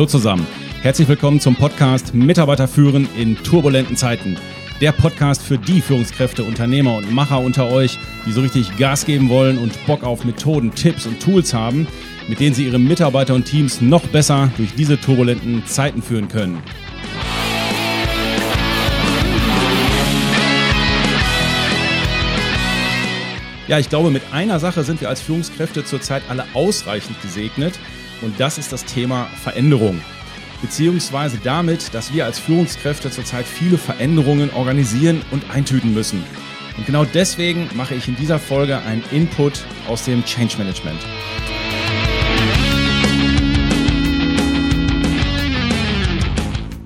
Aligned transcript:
Hallo 0.00 0.08
zusammen. 0.08 0.46
Herzlich 0.80 1.08
willkommen 1.08 1.40
zum 1.40 1.56
Podcast 1.56 2.14
Mitarbeiter 2.14 2.66
führen 2.66 3.06
in 3.18 3.36
turbulenten 3.36 3.98
Zeiten. 3.98 4.38
Der 4.80 4.92
Podcast 4.92 5.42
für 5.42 5.58
die 5.58 5.82
Führungskräfte, 5.82 6.42
Unternehmer 6.42 6.96
und 6.96 7.12
Macher 7.12 7.38
unter 7.40 7.70
euch, 7.70 7.98
die 8.24 8.32
so 8.32 8.40
richtig 8.40 8.78
Gas 8.78 9.04
geben 9.04 9.28
wollen 9.28 9.58
und 9.58 9.74
Bock 9.84 10.02
auf 10.02 10.24
Methoden, 10.24 10.74
Tipps 10.74 11.04
und 11.04 11.20
Tools 11.20 11.52
haben, 11.52 11.86
mit 12.28 12.40
denen 12.40 12.54
sie 12.54 12.64
ihre 12.64 12.78
Mitarbeiter 12.78 13.34
und 13.34 13.44
Teams 13.44 13.82
noch 13.82 14.06
besser 14.06 14.50
durch 14.56 14.74
diese 14.74 14.98
turbulenten 14.98 15.66
Zeiten 15.66 16.00
führen 16.00 16.28
können. 16.28 16.62
Ja, 23.68 23.78
ich 23.78 23.90
glaube, 23.90 24.10
mit 24.10 24.22
einer 24.32 24.60
Sache 24.60 24.82
sind 24.82 25.02
wir 25.02 25.10
als 25.10 25.20
Führungskräfte 25.20 25.84
zurzeit 25.84 26.22
alle 26.30 26.46
ausreichend 26.54 27.20
gesegnet 27.20 27.78
und 28.22 28.38
das 28.38 28.58
ist 28.58 28.72
das 28.72 28.84
Thema 28.84 29.26
Veränderung. 29.42 30.00
Beziehungsweise 30.62 31.38
damit, 31.42 31.94
dass 31.94 32.12
wir 32.12 32.26
als 32.26 32.38
Führungskräfte 32.38 33.10
zurzeit 33.10 33.46
viele 33.46 33.78
Veränderungen 33.78 34.50
organisieren 34.50 35.22
und 35.30 35.42
eintüten 35.50 35.94
müssen. 35.94 36.22
Und 36.76 36.86
genau 36.86 37.04
deswegen 37.04 37.68
mache 37.74 37.94
ich 37.94 38.08
in 38.08 38.16
dieser 38.16 38.38
Folge 38.38 38.78
einen 38.78 39.02
Input 39.10 39.64
aus 39.88 40.04
dem 40.04 40.24
Change 40.24 40.58
Management. 40.58 41.00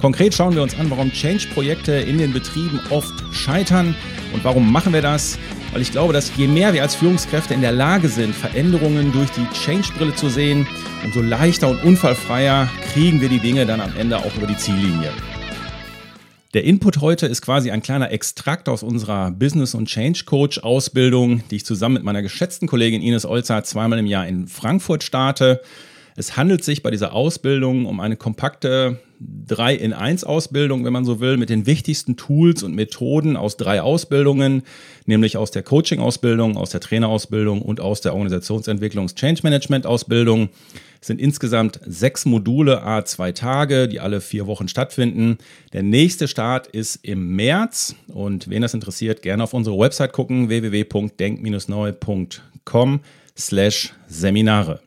Konkret 0.05 0.35
schauen 0.35 0.55
wir 0.55 0.63
uns 0.63 0.79
an, 0.79 0.91
warum 0.91 1.11
Change-Projekte 1.11 1.93
in 1.93 2.19
den 2.19 2.33
Betrieben 2.33 2.79
oft 2.91 3.15
scheitern 3.33 3.97
und 4.35 4.45
warum 4.45 4.71
machen 4.71 4.93
wir 4.93 5.01
das? 5.01 5.39
Weil 5.73 5.81
ich 5.81 5.93
glaube, 5.93 6.13
dass 6.13 6.31
je 6.37 6.47
mehr 6.47 6.75
wir 6.75 6.83
als 6.83 6.95
Führungskräfte 6.95 7.55
in 7.55 7.63
der 7.63 7.73
Lage 7.73 8.09
sind, 8.09 8.35
Veränderungen 8.35 9.13
durch 9.13 9.31
die 9.31 9.47
Change-Brille 9.65 10.15
zu 10.15 10.29
sehen, 10.29 10.67
umso 11.05 11.21
leichter 11.21 11.69
und 11.69 11.85
unfallfreier 11.85 12.69
kriegen 12.93 13.21
wir 13.21 13.29
die 13.29 13.39
Dinge 13.39 13.67
dann 13.67 13.81
am 13.81 13.93
Ende 13.97 14.19
auch 14.19 14.35
über 14.37 14.47
die 14.47 14.57
Ziellinie. 14.57 15.11
Der 16.55 16.65
Input 16.65 17.01
heute 17.01 17.27
ist 17.27 17.43
quasi 17.43 17.71
ein 17.71 17.83
kleiner 17.83 18.11
Extrakt 18.13 18.69
aus 18.69 18.83
unserer 18.83 19.33
Business- 19.33 19.75
und 19.75 19.87
Change 19.87 20.23
Coach 20.25 20.59
Ausbildung, 20.59 21.43
die 21.51 21.57
ich 21.57 21.67
zusammen 21.67 21.95
mit 21.95 22.05
meiner 22.05 22.23
geschätzten 22.23 22.69
Kollegin 22.69 23.03
Ines 23.03 23.27
Olzer 23.27 23.65
zweimal 23.65 23.99
im 23.99 24.07
Jahr 24.07 24.27
in 24.27 24.47
Frankfurt 24.47 25.03
starte. 25.03 25.61
Es 26.17 26.37
handelt 26.37 26.63
sich 26.63 26.83
bei 26.83 26.93
dieser 26.93 27.13
Ausbildung 27.13 27.87
um 27.87 27.99
eine 27.99 28.17
kompakte 28.17 29.01
3 29.47 29.75
in 29.75 29.93
1 29.93 30.25
Ausbildung, 30.25 30.85
wenn 30.85 30.93
man 30.93 31.05
so 31.05 31.21
will, 31.21 31.37
mit 31.37 31.51
den 31.51 31.67
wichtigsten 31.67 32.17
Tools 32.17 32.63
und 32.63 32.73
Methoden 32.75 33.37
aus 33.37 33.57
drei 33.57 33.83
Ausbildungen, 33.83 34.63
nämlich 35.07 35.37
aus 35.37 35.51
der 35.51 35.65
Coaching-Ausbildung, 35.65 36.57
aus 36.57 36.71
der 36.71 36.81
Trainerausbildung 36.81 37.61
und 37.63 37.81
aus 37.81 38.01
der 38.01 38.15
Organisationsentwicklungs-Change 38.15 39.41
Management-Ausbildung. 39.43 40.51
Es 41.01 41.09
sind 41.09 41.21
insgesamt 41.21 41.81
sechs 41.85 42.27
Module, 42.27 42.81
a 42.83 43.05
zwei 43.05 43.33
Tage, 43.33 43.89
die 43.89 43.99
alle 44.01 44.21
vier 44.21 44.47
Wochen 44.47 44.69
stattfinden. 44.69 45.39
Der 45.73 45.83
nächste 45.83 46.29
Start 46.29 46.69
ist 46.69 47.01
im 47.03 47.35
März 47.37 47.97
und 48.09 48.49
wen 48.49 48.63
das 48.63 48.75
interessiert, 48.75 49.23
gerne 49.23 49.43
auf 49.43 49.55
unsere 49.55 49.77
Website 49.79 50.13
gucken, 50.13 50.49
www.denk-neu.com 50.49 53.01
slash 53.37 53.93
Seminare. 54.07 54.81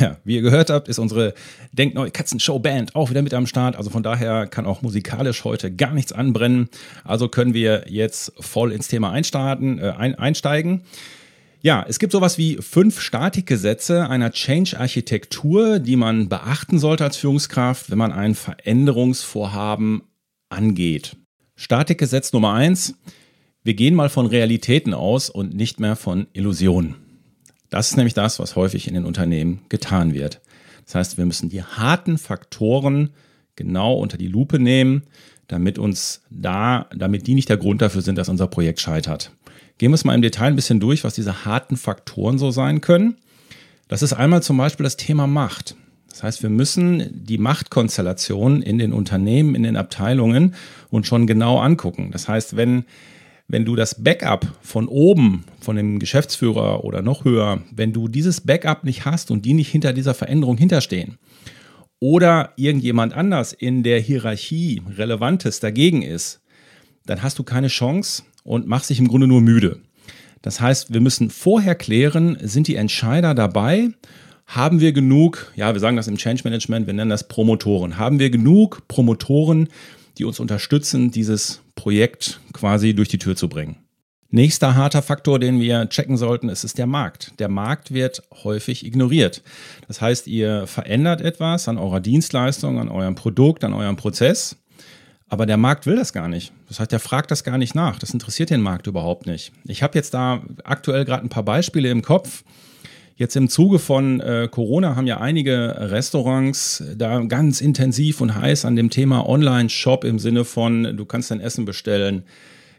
Ja, 0.00 0.16
wie 0.24 0.36
ihr 0.36 0.42
gehört 0.42 0.70
habt, 0.70 0.88
ist 0.88 0.98
unsere 0.98 1.34
Denkneue 1.72 2.10
Katzenshow 2.10 2.58
Band 2.58 2.94
auch 2.94 3.10
wieder 3.10 3.22
mit 3.22 3.34
am 3.34 3.46
Start. 3.46 3.76
Also 3.76 3.90
von 3.90 4.02
daher 4.02 4.46
kann 4.46 4.66
auch 4.66 4.82
musikalisch 4.82 5.44
heute 5.44 5.74
gar 5.74 5.92
nichts 5.92 6.12
anbrennen. 6.12 6.68
Also 7.04 7.28
können 7.28 7.54
wir 7.54 7.84
jetzt 7.88 8.32
voll 8.40 8.72
ins 8.72 8.88
Thema 8.88 9.10
einstarten, 9.10 9.78
äh, 9.78 9.92
ein, 9.96 10.14
einsteigen. 10.14 10.82
Ja, 11.60 11.84
es 11.88 11.98
gibt 11.98 12.12
sowas 12.12 12.36
wie 12.36 12.58
fünf 12.60 13.00
Statikgesetze 13.00 14.08
einer 14.08 14.32
Change-Architektur, 14.32 15.78
die 15.78 15.96
man 15.96 16.28
beachten 16.28 16.78
sollte 16.78 17.04
als 17.04 17.16
Führungskraft, 17.16 17.90
wenn 17.90 17.98
man 17.98 18.12
ein 18.12 18.34
Veränderungsvorhaben 18.34 20.02
angeht. 20.50 21.16
Statikgesetz 21.56 22.32
Nummer 22.32 22.52
eins. 22.52 22.94
Wir 23.62 23.74
gehen 23.74 23.94
mal 23.94 24.10
von 24.10 24.26
Realitäten 24.26 24.92
aus 24.92 25.30
und 25.30 25.54
nicht 25.54 25.80
mehr 25.80 25.96
von 25.96 26.26
Illusionen. 26.34 27.03
Das 27.74 27.90
ist 27.90 27.96
nämlich 27.96 28.14
das, 28.14 28.38
was 28.38 28.54
häufig 28.54 28.86
in 28.86 28.94
den 28.94 29.04
Unternehmen 29.04 29.62
getan 29.68 30.14
wird. 30.14 30.40
Das 30.84 30.94
heißt, 30.94 31.18
wir 31.18 31.26
müssen 31.26 31.48
die 31.48 31.64
harten 31.64 32.18
Faktoren 32.18 33.10
genau 33.56 33.94
unter 33.94 34.16
die 34.16 34.28
Lupe 34.28 34.60
nehmen, 34.60 35.02
damit 35.48 35.80
uns 35.80 36.22
da, 36.30 36.86
damit 36.94 37.26
die 37.26 37.34
nicht 37.34 37.48
der 37.48 37.56
Grund 37.56 37.82
dafür 37.82 38.00
sind, 38.00 38.16
dass 38.16 38.28
unser 38.28 38.46
Projekt 38.46 38.78
scheitert. 38.78 39.32
Gehen 39.78 39.90
wir 39.90 39.96
es 39.96 40.04
mal 40.04 40.14
im 40.14 40.22
Detail 40.22 40.46
ein 40.46 40.56
bisschen 40.56 40.78
durch, 40.78 41.02
was 41.02 41.16
diese 41.16 41.44
harten 41.46 41.76
Faktoren 41.76 42.38
so 42.38 42.52
sein 42.52 42.80
können. 42.80 43.16
Das 43.88 44.02
ist 44.02 44.12
einmal 44.12 44.40
zum 44.40 44.56
Beispiel 44.56 44.84
das 44.84 44.96
Thema 44.96 45.26
Macht. 45.26 45.74
Das 46.08 46.22
heißt, 46.22 46.44
wir 46.44 46.50
müssen 46.50 47.24
die 47.24 47.38
Machtkonstellation 47.38 48.62
in 48.62 48.78
den 48.78 48.92
Unternehmen, 48.92 49.56
in 49.56 49.64
den 49.64 49.76
Abteilungen 49.76 50.54
uns 50.90 51.08
schon 51.08 51.26
genau 51.26 51.58
angucken. 51.58 52.10
Das 52.12 52.28
heißt, 52.28 52.56
wenn 52.56 52.84
wenn 53.48 53.64
du 53.64 53.76
das 53.76 54.02
Backup 54.02 54.46
von 54.62 54.88
oben, 54.88 55.44
von 55.60 55.76
dem 55.76 55.98
Geschäftsführer 55.98 56.84
oder 56.84 57.02
noch 57.02 57.24
höher, 57.24 57.62
wenn 57.74 57.92
du 57.92 58.08
dieses 58.08 58.40
Backup 58.40 58.84
nicht 58.84 59.04
hast 59.04 59.30
und 59.30 59.44
die 59.44 59.54
nicht 59.54 59.70
hinter 59.70 59.92
dieser 59.92 60.14
Veränderung 60.14 60.56
hinterstehen 60.56 61.18
oder 62.00 62.52
irgendjemand 62.56 63.14
anders 63.14 63.52
in 63.52 63.82
der 63.82 64.00
Hierarchie 64.00 64.82
Relevantes 64.96 65.60
dagegen 65.60 66.02
ist, 66.02 66.40
dann 67.06 67.22
hast 67.22 67.38
du 67.38 67.44
keine 67.44 67.68
Chance 67.68 68.22
und 68.44 68.66
machst 68.66 68.90
dich 68.90 68.98
im 68.98 69.08
Grunde 69.08 69.26
nur 69.26 69.40
müde. 69.40 69.80
Das 70.42 70.60
heißt, 70.60 70.92
wir 70.92 71.00
müssen 71.00 71.30
vorher 71.30 71.74
klären, 71.74 72.36
sind 72.42 72.68
die 72.68 72.76
Entscheider 72.76 73.34
dabei? 73.34 73.88
Haben 74.46 74.80
wir 74.80 74.92
genug, 74.92 75.50
ja, 75.56 75.72
wir 75.72 75.80
sagen 75.80 75.96
das 75.96 76.06
im 76.06 76.18
Change 76.18 76.42
Management, 76.44 76.86
wir 76.86 76.92
nennen 76.92 77.08
das 77.08 77.28
Promotoren. 77.28 77.96
Haben 77.96 78.18
wir 78.18 78.28
genug 78.28 78.86
Promotoren, 78.88 79.68
die 80.18 80.24
uns 80.24 80.40
unterstützen, 80.40 81.10
dieses 81.10 81.60
Projekt 81.74 82.40
quasi 82.52 82.94
durch 82.94 83.08
die 83.08 83.18
Tür 83.18 83.36
zu 83.36 83.48
bringen. 83.48 83.76
Nächster 84.30 84.74
harter 84.74 85.02
Faktor, 85.02 85.38
den 85.38 85.60
wir 85.60 85.88
checken 85.88 86.16
sollten, 86.16 86.48
ist, 86.48 86.64
ist 86.64 86.76
der 86.76 86.88
Markt. 86.88 87.38
Der 87.38 87.48
Markt 87.48 87.94
wird 87.94 88.22
häufig 88.42 88.84
ignoriert. 88.84 89.42
Das 89.86 90.00
heißt, 90.00 90.26
ihr 90.26 90.66
verändert 90.66 91.20
etwas 91.20 91.68
an 91.68 91.78
eurer 91.78 92.00
Dienstleistung, 92.00 92.80
an 92.80 92.88
eurem 92.88 93.14
Produkt, 93.14 93.62
an 93.62 93.72
eurem 93.72 93.94
Prozess, 93.94 94.56
aber 95.28 95.46
der 95.46 95.56
Markt 95.56 95.86
will 95.86 95.96
das 95.96 96.12
gar 96.12 96.28
nicht. 96.28 96.52
Das 96.68 96.80
heißt, 96.80 96.92
der 96.92 97.00
fragt 97.00 97.30
das 97.30 97.44
gar 97.44 97.58
nicht 97.58 97.74
nach. 97.74 97.98
Das 97.98 98.12
interessiert 98.12 98.50
den 98.50 98.60
Markt 98.60 98.86
überhaupt 98.86 99.26
nicht. 99.26 99.52
Ich 99.64 99.82
habe 99.82 99.96
jetzt 99.96 100.14
da 100.14 100.42
aktuell 100.64 101.04
gerade 101.04 101.24
ein 101.24 101.28
paar 101.28 101.44
Beispiele 101.44 101.90
im 101.90 102.02
Kopf. 102.02 102.44
Jetzt 103.16 103.36
im 103.36 103.48
Zuge 103.48 103.78
von 103.78 104.20
äh, 104.20 104.48
Corona 104.50 104.96
haben 104.96 105.06
ja 105.06 105.20
einige 105.20 105.76
Restaurants 105.78 106.82
da 106.96 107.20
ganz 107.20 107.60
intensiv 107.60 108.20
und 108.20 108.34
heiß 108.34 108.64
an 108.64 108.74
dem 108.74 108.90
Thema 108.90 109.28
Online-Shop 109.28 110.02
im 110.02 110.18
Sinne 110.18 110.44
von, 110.44 110.96
du 110.96 111.04
kannst 111.04 111.30
dein 111.30 111.40
Essen 111.40 111.64
bestellen, 111.64 112.24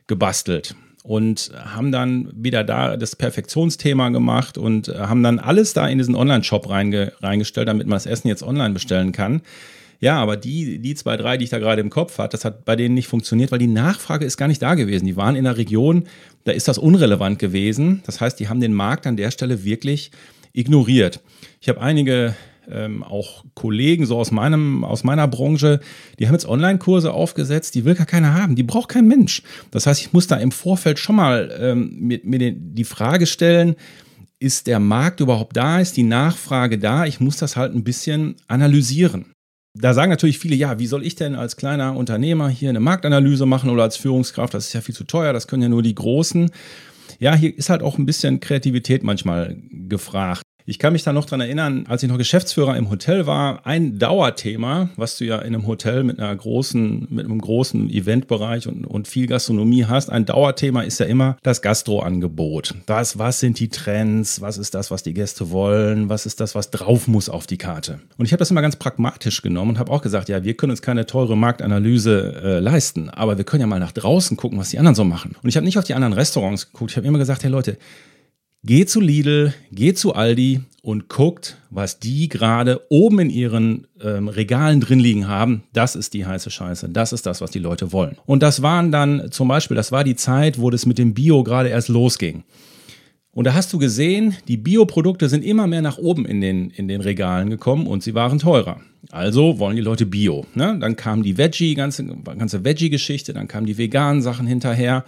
gebastelt. 0.07 0.75
Und 1.03 1.51
haben 1.55 1.91
dann 1.91 2.33
wieder 2.35 2.63
da 2.63 2.97
das 2.97 3.15
Perfektionsthema 3.15 4.09
gemacht 4.09 4.57
und 4.57 4.87
haben 4.89 5.21
dann 5.21 5.39
alles 5.39 5.73
da 5.73 5.87
in 5.87 5.99
diesen 5.99 6.15
Online-Shop 6.15 6.67
reinge 6.69 7.13
reingestellt, 7.21 7.67
damit 7.67 7.87
man 7.87 7.95
das 7.95 8.07
Essen 8.07 8.27
jetzt 8.27 8.41
online 8.43 8.73
bestellen 8.73 9.11
kann. 9.11 9.41
Ja, 10.05 10.17
aber 10.19 10.37
die, 10.37 10.77
die 10.77 10.93
zwei, 10.93 11.17
drei, 11.17 11.35
die 11.35 11.45
ich 11.45 11.49
da 11.49 11.57
gerade 11.57 11.81
im 11.81 11.89
Kopf 11.89 12.19
hatte, 12.19 12.37
das 12.37 12.45
hat 12.45 12.63
bei 12.63 12.75
denen 12.75 12.93
nicht 12.93 13.07
funktioniert, 13.07 13.51
weil 13.51 13.57
die 13.57 13.65
Nachfrage 13.65 14.23
ist 14.23 14.37
gar 14.37 14.47
nicht 14.47 14.61
da 14.61 14.75
gewesen. 14.75 15.07
Die 15.07 15.17
waren 15.17 15.35
in 15.35 15.47
einer 15.47 15.57
Region, 15.57 16.03
da 16.43 16.51
ist 16.51 16.67
das 16.67 16.77
unrelevant 16.77 17.39
gewesen. 17.39 18.03
Das 18.05 18.21
heißt, 18.21 18.39
die 18.39 18.47
haben 18.47 18.59
den 18.59 18.71
Markt 18.71 19.07
an 19.07 19.17
der 19.17 19.31
Stelle 19.31 19.63
wirklich 19.63 20.11
ignoriert. 20.53 21.21
Ich 21.59 21.69
habe 21.69 21.81
einige 21.81 22.35
ähm, 22.69 23.01
auch 23.01 23.45
Kollegen 23.55 24.05
so 24.05 24.19
aus 24.19 24.29
meinem 24.29 24.83
aus 24.83 25.03
meiner 25.03 25.27
Branche, 25.27 25.79
die 26.19 26.27
haben 26.27 26.35
jetzt 26.35 26.47
Online-Kurse 26.47 27.11
aufgesetzt, 27.11 27.73
die 27.73 27.83
will 27.83 27.95
gar 27.95 28.05
keiner 28.05 28.35
haben, 28.35 28.55
die 28.55 28.61
braucht 28.61 28.89
kein 28.89 29.07
Mensch. 29.07 29.41
Das 29.71 29.87
heißt, 29.87 30.01
ich 30.01 30.13
muss 30.13 30.27
da 30.27 30.35
im 30.35 30.51
Vorfeld 30.51 30.99
schon 30.99 31.15
mal 31.15 31.51
ähm, 31.59 31.97
mir, 31.99 32.19
mir 32.23 32.37
den, 32.37 32.75
die 32.75 32.83
Frage 32.83 33.25
stellen, 33.25 33.75
ist 34.37 34.67
der 34.67 34.79
Markt 34.79 35.19
überhaupt 35.19 35.57
da, 35.57 35.79
ist 35.79 35.97
die 35.97 36.03
Nachfrage 36.03 36.77
da? 36.77 37.07
Ich 37.07 37.19
muss 37.19 37.37
das 37.37 37.55
halt 37.55 37.73
ein 37.73 37.83
bisschen 37.83 38.35
analysieren. 38.47 39.31
Da 39.77 39.93
sagen 39.93 40.09
natürlich 40.09 40.39
viele, 40.39 40.55
ja, 40.55 40.79
wie 40.79 40.87
soll 40.87 41.05
ich 41.05 41.15
denn 41.15 41.35
als 41.35 41.57
kleiner 41.57 41.97
Unternehmer 41.97 42.47
hier 42.47 42.69
eine 42.69 42.79
Marktanalyse 42.79 43.45
machen 43.45 43.69
oder 43.69 43.83
als 43.83 43.97
Führungskraft? 43.97 44.53
Das 44.53 44.67
ist 44.67 44.73
ja 44.73 44.79
viel 44.79 44.95
zu 44.95 45.03
teuer, 45.03 45.33
das 45.33 45.47
können 45.47 45.63
ja 45.63 45.69
nur 45.69 45.83
die 45.83 45.93
Großen. 45.93 46.49
Ja, 47.19 47.35
hier 47.35 47.55
ist 47.57 47.69
halt 47.69 47.83
auch 47.83 47.97
ein 47.97 48.05
bisschen 48.05 48.39
Kreativität 48.39 49.03
manchmal 49.03 49.57
gefragt. 49.69 50.43
Ich 50.67 50.79
kann 50.79 50.93
mich 50.93 51.03
da 51.03 51.13
noch 51.13 51.25
dran 51.25 51.41
erinnern, 51.41 51.85
als 51.87 52.01
ich 52.01 52.09
noch 52.09 52.17
Geschäftsführer 52.17 52.75
im 52.75 52.89
Hotel 52.89 53.27
war, 53.27 53.67
ein 53.67 53.99
Dauerthema, 53.99 54.89
was 54.95 55.15
du 55.15 55.23
ja 55.23 55.37
in 55.37 55.53
einem 55.53 55.67
Hotel 55.67 56.03
mit 56.03 56.19
einer 56.19 56.35
großen, 56.35 57.07
mit 57.11 57.25
einem 57.25 57.39
großen 57.39 57.87
Eventbereich 57.91 58.67
und, 58.67 58.83
und 58.83 59.07
viel 59.07 59.27
Gastronomie 59.27 59.85
hast. 59.85 60.09
Ein 60.09 60.25
Dauerthema 60.25 60.81
ist 60.81 60.99
ja 60.99 61.05
immer 61.05 61.37
das 61.43 61.61
Gastroangebot. 61.61 62.73
Was, 62.87 63.19
was 63.19 63.39
sind 63.41 63.59
die 63.59 63.69
Trends? 63.69 64.41
Was 64.41 64.57
ist 64.57 64.73
das, 64.73 64.89
was 64.89 65.03
die 65.03 65.13
Gäste 65.13 65.51
wollen? 65.51 66.09
Was 66.09 66.25
ist 66.25 66.39
das, 66.39 66.55
was 66.55 66.71
drauf 66.71 67.07
muss 67.07 67.29
auf 67.29 67.45
die 67.45 67.57
Karte? 67.57 67.99
Und 68.17 68.25
ich 68.25 68.31
habe 68.31 68.39
das 68.39 68.49
immer 68.49 68.63
ganz 68.63 68.75
pragmatisch 68.75 69.43
genommen 69.43 69.71
und 69.71 69.79
habe 69.79 69.91
auch 69.91 70.01
gesagt, 70.01 70.29
ja, 70.29 70.43
wir 70.43 70.55
können 70.55 70.71
uns 70.71 70.81
keine 70.81 71.05
teure 71.05 71.37
Marktanalyse 71.37 72.41
äh, 72.43 72.59
leisten, 72.59 73.11
aber 73.11 73.37
wir 73.37 73.45
können 73.45 73.61
ja 73.61 73.67
mal 73.67 73.79
nach 73.79 73.91
draußen 73.91 74.35
gucken, 74.35 74.57
was 74.57 74.71
die 74.71 74.79
anderen 74.79 74.95
so 74.95 75.03
machen. 75.03 75.35
Und 75.43 75.47
ich 75.47 75.57
habe 75.57 75.65
nicht 75.65 75.77
auf 75.77 75.83
die 75.83 75.93
anderen 75.93 76.13
Restaurants 76.13 76.71
geguckt. 76.71 76.89
Ich 76.89 76.97
habe 76.97 77.05
immer 77.05 77.19
gesagt, 77.19 77.43
hey 77.43 77.51
Leute, 77.51 77.77
Geht 78.65 78.89
zu 78.89 78.99
Lidl, 78.99 79.53
geht 79.71 79.99
zu 79.99 80.15
Aldi 80.15 80.61
und 80.81 81.07
guckt, 81.07 81.57
was 81.69 81.99
die 81.99 82.29
gerade 82.29 82.81
oben 82.89 83.19
in 83.19 83.29
ihren 83.29 83.85
ähm, 84.01 84.27
Regalen 84.27 84.81
drin 84.81 84.97
liegen 84.97 85.27
haben. 85.27 85.61
Das 85.71 85.95
ist 85.95 86.15
die 86.15 86.25
heiße 86.25 86.49
Scheiße. 86.49 86.89
Das 86.89 87.13
ist 87.13 87.27
das, 87.27 87.41
was 87.41 87.51
die 87.51 87.59
Leute 87.59 87.93
wollen. 87.93 88.17
Und 88.25 88.41
das 88.41 88.63
waren 88.63 88.91
dann 88.91 89.27
zum 89.29 89.49
Beispiel, 89.49 89.77
das 89.77 89.91
war 89.91 90.03
die 90.03 90.15
Zeit, 90.15 90.59
wo 90.59 90.71
das 90.71 90.87
mit 90.87 90.97
dem 90.97 91.13
Bio 91.13 91.43
gerade 91.43 91.69
erst 91.69 91.89
losging. 91.89 92.43
Und 93.29 93.43
da 93.43 93.53
hast 93.53 93.71
du 93.71 93.77
gesehen, 93.77 94.35
die 94.47 94.57
Bioprodukte 94.57 95.29
sind 95.29 95.45
immer 95.45 95.67
mehr 95.67 95.83
nach 95.83 95.99
oben 95.99 96.25
in 96.25 96.41
den, 96.41 96.71
in 96.71 96.87
den 96.87 97.01
Regalen 97.01 97.51
gekommen 97.51 97.85
und 97.85 98.01
sie 98.01 98.15
waren 98.15 98.39
teurer. 98.39 98.79
Also 99.11 99.59
wollen 99.59 99.75
die 99.75 99.83
Leute 99.83 100.07
Bio. 100.07 100.47
Ne? 100.55 100.75
Dann 100.79 100.95
kam 100.95 101.21
die 101.21 101.37
Veggie, 101.37 101.75
ganze, 101.75 102.03
ganze 102.03 102.65
Veggie-Geschichte, 102.65 103.31
dann 103.31 103.47
kamen 103.47 103.67
die 103.67 103.77
veganen 103.77 104.23
Sachen 104.23 104.47
hinterher. 104.47 105.05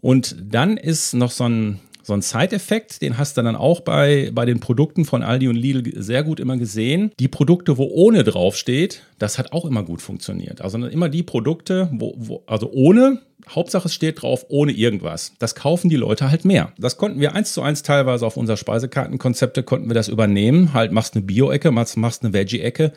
Und 0.00 0.36
dann 0.40 0.76
ist 0.76 1.14
noch 1.14 1.32
so 1.32 1.42
ein, 1.42 1.80
so 2.08 2.14
ein 2.14 2.22
Side-Effekt, 2.22 3.02
den 3.02 3.18
hast 3.18 3.36
du 3.36 3.42
dann 3.42 3.54
auch 3.54 3.80
bei, 3.80 4.30
bei 4.32 4.46
den 4.46 4.60
Produkten 4.60 5.04
von 5.04 5.22
Aldi 5.22 5.46
und 5.48 5.56
Lidl 5.56 5.92
sehr 6.02 6.22
gut 6.24 6.40
immer 6.40 6.56
gesehen. 6.56 7.12
Die 7.20 7.28
Produkte, 7.28 7.76
wo 7.76 7.84
ohne 7.84 8.24
draufsteht, 8.24 9.02
das 9.18 9.38
hat 9.38 9.52
auch 9.52 9.66
immer 9.66 9.82
gut 9.82 10.00
funktioniert. 10.00 10.62
Also 10.62 10.78
immer 10.78 11.10
die 11.10 11.22
Produkte, 11.22 11.90
wo, 11.92 12.14
wo 12.16 12.42
also 12.46 12.70
ohne, 12.72 13.20
Hauptsache 13.46 13.88
es 13.88 13.94
steht 13.94 14.22
drauf, 14.22 14.46
ohne 14.48 14.72
irgendwas. 14.72 15.34
Das 15.38 15.54
kaufen 15.54 15.90
die 15.90 15.96
Leute 15.96 16.30
halt 16.30 16.46
mehr. 16.46 16.72
Das 16.78 16.96
konnten 16.96 17.20
wir 17.20 17.34
eins 17.34 17.52
zu 17.52 17.60
eins 17.60 17.82
teilweise 17.82 18.26
auf 18.26 18.38
unser 18.38 18.56
Speisekartenkonzepte 18.56 19.62
konnten 19.62 19.90
wir 19.90 19.94
das 19.94 20.08
übernehmen. 20.08 20.72
Halt 20.72 20.92
machst 20.92 21.14
eine 21.14 21.26
Bio-Ecke, 21.26 21.70
machst, 21.72 21.98
machst 21.98 22.24
eine 22.24 22.32
Veggie-Ecke 22.32 22.94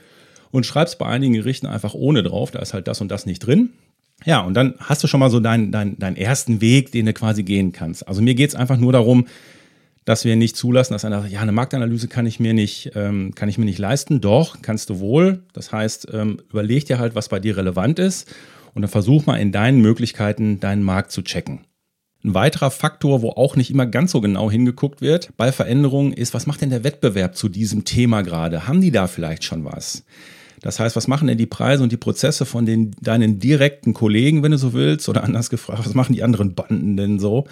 und 0.51 0.65
schreibst 0.65 0.97
bei 0.99 1.05
einigen 1.07 1.33
Gerichten 1.33 1.67
einfach 1.67 1.93
ohne 1.93 2.23
drauf. 2.23 2.51
Da 2.51 2.59
ist 2.59 2.73
halt 2.73 2.87
das 2.87 3.01
und 3.01 3.11
das 3.11 3.25
nicht 3.25 3.39
drin. 3.39 3.71
Ja, 4.23 4.41
und 4.41 4.53
dann 4.53 4.75
hast 4.79 5.03
du 5.03 5.07
schon 5.07 5.19
mal 5.19 5.29
so 5.29 5.39
deinen, 5.39 5.71
deinen, 5.71 5.97
deinen 5.97 6.15
ersten 6.15 6.61
Weg, 6.61 6.91
den 6.91 7.07
du 7.07 7.13
quasi 7.13 7.43
gehen 7.43 7.71
kannst. 7.71 8.07
Also 8.07 8.21
mir 8.21 8.35
geht 8.35 8.49
es 8.49 8.55
einfach 8.55 8.77
nur 8.77 8.91
darum, 8.91 9.27
dass 10.05 10.25
wir 10.25 10.35
nicht 10.35 10.55
zulassen, 10.55 10.93
dass 10.93 11.05
einer 11.05 11.21
sagt, 11.21 11.31
ja, 11.31 11.41
eine 11.41 11.51
Marktanalyse 11.51 12.07
kann 12.07 12.25
ich 12.25 12.39
mir 12.39 12.53
nicht, 12.53 12.91
ähm, 12.95 13.33
kann 13.35 13.49
ich 13.49 13.57
mir 13.57 13.65
nicht 13.65 13.79
leisten. 13.79 14.21
Doch, 14.21 14.61
kannst 14.61 14.89
du 14.89 14.99
wohl. 14.99 15.43
Das 15.53 15.71
heißt, 15.71 16.07
ähm, 16.13 16.39
überleg 16.49 16.85
dir 16.85 16.99
halt, 16.99 17.15
was 17.15 17.29
bei 17.29 17.39
dir 17.39 17.57
relevant 17.57 17.99
ist 17.99 18.33
und 18.73 18.81
dann 18.81 18.91
versuch 18.91 19.25
mal 19.25 19.37
in 19.37 19.51
deinen 19.51 19.81
Möglichkeiten 19.81 20.59
deinen 20.59 20.83
Markt 20.83 21.11
zu 21.11 21.21
checken. 21.21 21.61
Ein 22.23 22.35
weiterer 22.35 22.69
Faktor, 22.69 23.23
wo 23.23 23.29
auch 23.29 23.55
nicht 23.55 23.71
immer 23.71 23.87
ganz 23.87 24.11
so 24.11 24.21
genau 24.21 24.51
hingeguckt 24.51 25.01
wird 25.01 25.31
bei 25.37 25.51
Veränderungen, 25.51 26.13
ist, 26.13 26.35
was 26.35 26.45
macht 26.45 26.61
denn 26.61 26.69
der 26.69 26.83
Wettbewerb 26.83 27.35
zu 27.35 27.49
diesem 27.49 27.83
Thema 27.83 28.21
gerade? 28.21 28.67
Haben 28.67 28.81
die 28.81 28.91
da 28.91 29.07
vielleicht 29.07 29.43
schon 29.43 29.65
was? 29.65 30.03
Das 30.61 30.79
heißt, 30.79 30.95
was 30.95 31.07
machen 31.07 31.27
denn 31.27 31.37
die 31.37 31.47
Preise 31.47 31.83
und 31.83 31.91
die 31.91 31.97
Prozesse 31.97 32.45
von 32.45 32.65
den, 32.65 32.91
deinen 33.01 33.39
direkten 33.39 33.93
Kollegen, 33.93 34.43
wenn 34.43 34.51
du 34.51 34.57
so 34.57 34.73
willst? 34.73 35.09
Oder 35.09 35.23
anders 35.23 35.49
gefragt, 35.49 35.85
was 35.85 35.93
machen 35.93 36.13
die 36.13 36.23
anderen 36.23 36.53
Banden 36.53 36.97
denn 36.97 37.19
so? 37.19 37.45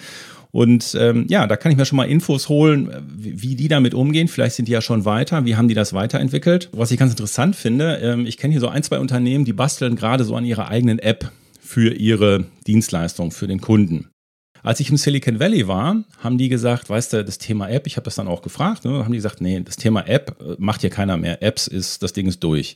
Und 0.51 0.95
ähm, 0.99 1.25
ja, 1.29 1.45
da 1.45 1.57
kann 1.57 1.71
ich 1.71 1.77
mir 1.77 1.85
schon 1.85 1.97
mal 1.97 2.09
Infos 2.09 2.49
holen, 2.49 2.89
wie, 3.07 3.41
wie, 3.41 3.55
die 3.55 3.67
damit 3.67 3.93
umgehen. 3.93 4.27
Vielleicht 4.27 4.55
sind 4.55 4.67
die 4.67 4.71
ja 4.71 4.81
schon 4.81 5.05
weiter. 5.05 5.45
Wie 5.45 5.55
haben 5.55 5.67
die 5.67 5.75
das 5.75 5.93
weiterentwickelt? 5.93 6.69
Was 6.71 6.91
ich 6.91 6.97
ganz 6.97 7.11
interessant 7.11 7.55
finde, 7.55 7.99
ähm, 8.01 8.25
ich 8.25 8.37
kenne 8.37 8.53
hier 8.53 8.61
so 8.61 8.67
ein, 8.67 8.81
zwei 8.81 8.99
Unternehmen, 8.99 9.45
die 9.45 9.53
basteln 9.53 9.95
gerade 9.95 10.23
so 10.23 10.35
an 10.35 10.45
ihrer 10.45 10.69
eigenen 10.69 10.97
App 10.97 11.31
für 11.59 11.93
ihre 11.93 12.45
Dienstleistung, 12.65 13.31
für 13.31 13.47
den 13.47 13.61
Kunden. 13.61 14.08
Als 14.63 14.79
ich 14.79 14.89
im 14.89 14.97
Silicon 14.97 15.39
Valley 15.39 15.67
war, 15.67 16.03
haben 16.19 16.37
die 16.37 16.49
gesagt, 16.49 16.89
weißt 16.89 17.13
du, 17.13 17.23
das 17.23 17.37
Thema 17.37 17.69
App, 17.69 17.87
ich 17.87 17.95
habe 17.95 18.05
das 18.05 18.15
dann 18.15 18.27
auch 18.27 18.41
gefragt, 18.41 18.85
ne, 18.85 19.03
haben 19.03 19.11
die 19.11 19.17
gesagt, 19.17 19.41
nee, 19.41 19.59
das 19.61 19.77
Thema 19.77 20.07
App 20.07 20.37
äh, 20.41 20.55
macht 20.57 20.81
hier 20.81 20.89
keiner 20.89 21.17
mehr. 21.17 21.41
Apps 21.41 21.67
ist, 21.67 22.03
das 22.03 22.13
Ding 22.13 22.27
ist 22.27 22.43
durch. 22.43 22.75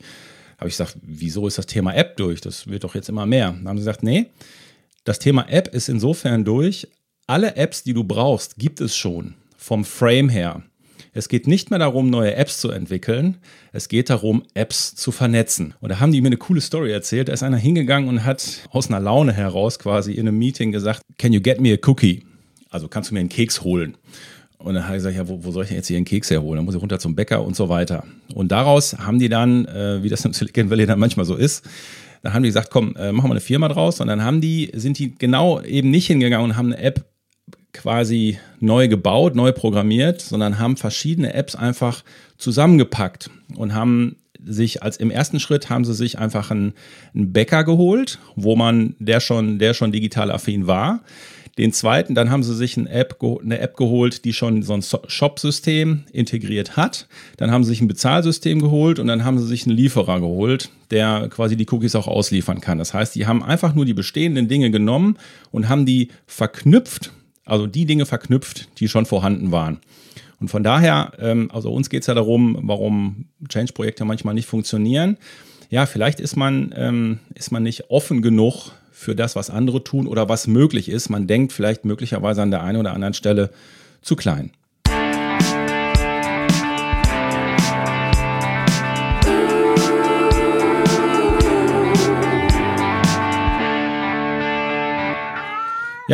Habe 0.57 0.69
ich 0.69 0.75
gesagt, 0.75 0.97
wieso 1.01 1.47
ist 1.47 1.57
das 1.57 1.65
Thema 1.65 1.93
App 1.93 2.15
durch? 2.17 2.39
Das 2.41 2.67
wird 2.67 2.83
doch 2.83 2.95
jetzt 2.95 3.09
immer 3.09 3.25
mehr. 3.25 3.51
Dann 3.51 3.67
haben 3.67 3.77
sie 3.77 3.81
gesagt, 3.81 4.03
nee, 4.03 4.27
das 5.03 5.19
Thema 5.19 5.49
App 5.49 5.67
ist 5.73 5.89
insofern 5.89 6.45
durch. 6.45 6.87
Alle 7.27 7.55
Apps, 7.55 7.83
die 7.83 7.93
du 7.93 8.03
brauchst, 8.03 8.57
gibt 8.57 8.79
es 8.79 8.95
schon 8.95 9.35
vom 9.57 9.83
Frame 9.85 10.29
her. 10.29 10.63
Es 11.13 11.29
geht 11.29 11.47
nicht 11.47 11.69
mehr 11.69 11.79
darum, 11.79 12.09
neue 12.09 12.35
Apps 12.35 12.59
zu 12.59 12.71
entwickeln. 12.71 13.37
Es 13.71 13.87
geht 13.87 14.09
darum, 14.09 14.43
Apps 14.55 14.95
zu 14.95 15.11
vernetzen. 15.11 15.75
Und 15.79 15.89
da 15.89 15.99
haben 15.99 16.11
die 16.11 16.21
mir 16.21 16.27
eine 16.27 16.37
coole 16.37 16.59
Story 16.59 16.91
erzählt. 16.91 17.27
Da 17.27 17.33
ist 17.33 17.43
einer 17.43 17.57
hingegangen 17.57 18.09
und 18.09 18.25
hat 18.25 18.67
aus 18.71 18.87
einer 18.87 18.99
Laune 18.99 19.31
heraus 19.31 19.77
quasi 19.77 20.13
in 20.13 20.27
einem 20.27 20.39
Meeting 20.39 20.71
gesagt, 20.71 21.01
can 21.17 21.31
you 21.31 21.39
get 21.39 21.61
me 21.61 21.71
a 21.71 21.87
cookie? 21.87 22.25
Also 22.69 22.87
kannst 22.87 23.11
du 23.11 23.13
mir 23.13 23.19
einen 23.19 23.29
Keks 23.29 23.63
holen? 23.63 23.95
Und 24.57 24.75
dann 24.75 24.85
habe 24.85 24.95
ich 24.95 25.03
gesagt, 25.03 25.15
ja, 25.15 25.27
wo, 25.27 25.43
wo, 25.43 25.51
soll 25.51 25.63
ich 25.63 25.69
denn 25.69 25.77
jetzt 25.77 25.87
hier 25.87 25.97
einen 25.97 26.05
Keks 26.05 26.31
herholen? 26.31 26.55
Dann 26.55 26.65
muss 26.65 26.73
ich 26.73 26.81
runter 26.81 26.97
zum 26.97 27.15
Bäcker 27.15 27.43
und 27.43 27.55
so 27.55 27.69
weiter. 27.69 28.05
Und 28.33 28.51
daraus 28.51 28.97
haben 28.97 29.19
die 29.19 29.29
dann, 29.29 29.65
äh, 29.65 30.01
wie 30.01 30.09
das 30.09 30.25
im 30.25 30.33
Silicon 30.33 30.69
Valley 30.69 30.85
dann 30.85 30.99
manchmal 30.99 31.25
so 31.25 31.35
ist, 31.35 31.63
dann 32.23 32.33
haben 32.33 32.43
die 32.43 32.49
gesagt, 32.49 32.71
komm, 32.71 32.95
äh, 32.95 33.11
machen 33.11 33.29
wir 33.29 33.33
eine 33.33 33.41
Firma 33.41 33.67
draus. 33.67 33.99
Und 33.99 34.07
dann 34.07 34.23
haben 34.23 34.39
die, 34.41 34.71
sind 34.73 34.97
die 34.97 35.13
genau 35.13 35.61
eben 35.61 35.91
nicht 35.91 36.07
hingegangen 36.07 36.49
und 36.49 36.57
haben 36.57 36.71
eine 36.71 36.81
App 36.81 37.05
quasi 37.73 38.37
neu 38.59 38.87
gebaut, 38.87 39.35
neu 39.35 39.51
programmiert, 39.51 40.21
sondern 40.21 40.59
haben 40.59 40.77
verschiedene 40.77 41.33
Apps 41.33 41.55
einfach 41.55 42.03
zusammengepackt 42.37 43.29
und 43.55 43.73
haben 43.73 44.15
sich 44.45 44.83
als 44.83 44.97
im 44.97 45.11
ersten 45.11 45.39
Schritt 45.39 45.69
haben 45.69 45.85
sie 45.85 45.93
sich 45.93 46.19
einfach 46.19 46.51
einen, 46.51 46.73
einen 47.13 47.33
Bäcker 47.33 47.63
geholt, 47.63 48.19
wo 48.35 48.55
man 48.55 48.95
der 48.99 49.19
schon 49.19 49.59
der 49.59 49.73
schon 49.73 49.91
digital 49.91 50.31
affin 50.31 50.67
war. 50.67 51.01
Den 51.57 51.71
zweiten, 51.71 52.15
dann 52.15 52.31
haben 52.31 52.41
sie 52.41 52.55
sich 52.55 52.77
eine 52.77 52.89
App, 52.89 53.19
eine 53.21 53.59
App 53.59 53.77
geholt, 53.77 54.25
die 54.25 54.33
schon 54.33 54.63
so 54.63 54.73
ein 54.73 54.81
Shop-System 54.81 56.03
integriert 56.11 56.75
hat. 56.75 57.07
Dann 57.37 57.51
haben 57.51 57.63
sie 57.63 57.69
sich 57.69 57.81
ein 57.81 57.87
Bezahlsystem 57.87 58.59
geholt 58.59 58.97
und 58.97 59.05
dann 59.05 59.23
haben 59.23 59.37
sie 59.37 59.45
sich 59.45 59.67
einen 59.67 59.77
Lieferer 59.77 60.19
geholt, 60.19 60.71
der 60.89 61.29
quasi 61.29 61.55
die 61.55 61.67
Cookies 61.69 61.95
auch 61.95 62.07
ausliefern 62.07 62.59
kann. 62.59 62.79
Das 62.79 62.95
heißt, 62.95 63.13
die 63.13 63.27
haben 63.27 63.43
einfach 63.43 63.75
nur 63.75 63.85
die 63.85 63.93
bestehenden 63.93 64.47
Dinge 64.47 64.71
genommen 64.71 65.17
und 65.51 65.69
haben 65.69 65.85
die 65.85 66.07
verknüpft 66.25 67.11
also 67.45 67.67
die 67.67 67.85
Dinge 67.85 68.05
verknüpft, 68.05 68.79
die 68.79 68.87
schon 68.87 69.05
vorhanden 69.05 69.51
waren. 69.51 69.79
Und 70.39 70.49
von 70.49 70.63
daher, 70.63 71.13
ähm, 71.19 71.49
also 71.53 71.71
uns 71.71 71.89
geht 71.89 72.01
es 72.01 72.07
ja 72.07 72.13
darum, 72.13 72.57
warum 72.61 73.25
Change-Projekte 73.47 74.05
manchmal 74.05 74.33
nicht 74.33 74.47
funktionieren. 74.47 75.17
Ja, 75.69 75.85
vielleicht 75.85 76.19
ist 76.19 76.35
man, 76.35 76.73
ähm, 76.75 77.19
ist 77.33 77.51
man 77.51 77.63
nicht 77.63 77.89
offen 77.89 78.21
genug 78.21 78.71
für 78.91 79.15
das, 79.15 79.35
was 79.35 79.49
andere 79.49 79.83
tun 79.83 80.07
oder 80.07 80.29
was 80.29 80.47
möglich 80.47 80.89
ist. 80.89 81.09
Man 81.09 81.27
denkt 81.27 81.53
vielleicht 81.53 81.85
möglicherweise 81.85 82.41
an 82.41 82.51
der 82.51 82.61
einen 82.61 82.77
oder 82.77 82.93
anderen 82.93 83.13
Stelle 83.13 83.51
zu 84.01 84.15
klein. 84.15 84.51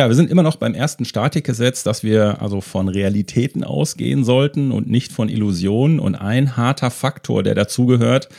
Ja, 0.00 0.08
wir 0.08 0.16
sind 0.16 0.30
immer 0.30 0.42
noch 0.42 0.56
beim 0.56 0.72
ersten 0.72 1.04
Statikgesetz, 1.04 1.82
dass 1.82 2.02
wir 2.02 2.40
also 2.40 2.62
von 2.62 2.88
Realitäten 2.88 3.62
ausgehen 3.62 4.24
sollten 4.24 4.72
und 4.72 4.88
nicht 4.88 5.12
von 5.12 5.28
Illusionen. 5.28 6.00
Und 6.00 6.14
ein 6.14 6.56
harter 6.56 6.90
Faktor, 6.90 7.42
der 7.42 7.54
dazugehört, 7.54 8.30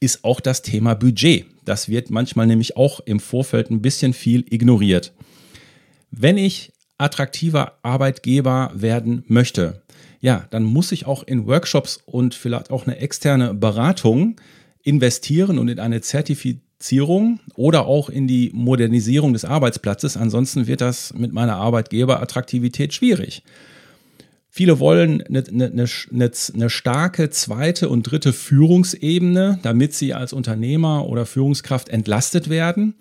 ist 0.00 0.24
auch 0.24 0.40
das 0.40 0.62
Thema 0.62 0.94
Budget. 0.94 1.44
Das 1.66 1.90
wird 1.90 2.08
manchmal 2.08 2.46
nämlich 2.46 2.78
auch 2.78 3.00
im 3.00 3.20
Vorfeld 3.20 3.70
ein 3.70 3.82
bisschen 3.82 4.14
viel 4.14 4.46
ignoriert. 4.48 5.12
Wenn 6.10 6.38
ich 6.38 6.72
attraktiver 6.96 7.74
Arbeitgeber 7.82 8.70
werden 8.72 9.22
möchte, 9.26 9.82
ja, 10.20 10.46
dann 10.48 10.62
muss 10.62 10.92
ich 10.92 11.04
auch 11.04 11.24
in 11.24 11.46
Workshops 11.46 12.00
und 12.06 12.34
vielleicht 12.34 12.70
auch 12.70 12.86
eine 12.86 12.96
externe 12.96 13.52
Beratung 13.52 14.40
investieren 14.82 15.58
und 15.58 15.68
in 15.68 15.78
eine 15.78 16.00
Zertifizierung 16.00 16.71
Qualifizierung 16.82 17.38
oder 17.54 17.86
auch 17.86 18.10
in 18.10 18.26
die 18.26 18.50
Modernisierung 18.52 19.32
des 19.32 19.44
Arbeitsplatzes. 19.44 20.16
Ansonsten 20.16 20.66
wird 20.66 20.80
das 20.80 21.14
mit 21.14 21.32
meiner 21.32 21.56
Arbeitgeberattraktivität 21.56 22.92
schwierig. 22.92 23.44
Viele 24.50 24.80
wollen 24.80 25.22
eine, 25.22 25.44
eine, 25.48 25.66
eine, 25.66 26.30
eine, 26.54 26.70
starke 26.70 27.30
zweite 27.30 27.88
und 27.88 28.02
dritte 28.02 28.34
Führungsebene, 28.34 29.60
damit 29.62 29.94
sie 29.94 30.12
als 30.12 30.34
Unternehmer 30.34 31.06
oder 31.06 31.24
Führungskraft 31.24 31.88
entlastet 31.88 32.50
werden. 32.50 32.94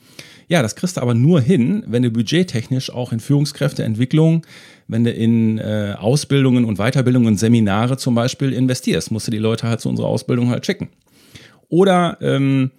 Ja, 0.48 0.62
das 0.62 0.76
kriegst 0.76 0.98
du 0.98 1.02
aber 1.02 1.14
nur 1.14 1.42
hin, 1.42 1.84
wenn 1.88 2.04
du 2.04 2.12
budgettechnisch 2.12 2.90
auch 2.92 3.12
in 3.12 3.20
Führungskräfteentwicklung, 3.20 4.46
wenn 4.88 5.04
du 5.04 5.12
in 5.12 5.58
äh, 5.58 5.96
Ausbildungen 5.98 6.66
und 6.66 6.78
Weiterbildungen 6.78 7.28
und 7.28 7.38
Seminare 7.38 7.98
zum 7.98 8.16
Beispiel 8.16 8.54
investierst, 8.54 9.12
musst 9.12 9.28
du 9.28 9.32
die 9.32 9.38
Leute 9.38 9.68
halt 9.68 9.82
zu 9.82 9.90
unserer 9.90 10.08
Ausbildung 10.08 10.50
halt 10.50 10.66
schicken. 10.66 10.90
Oder 11.68 12.18
ähm, 12.22 12.72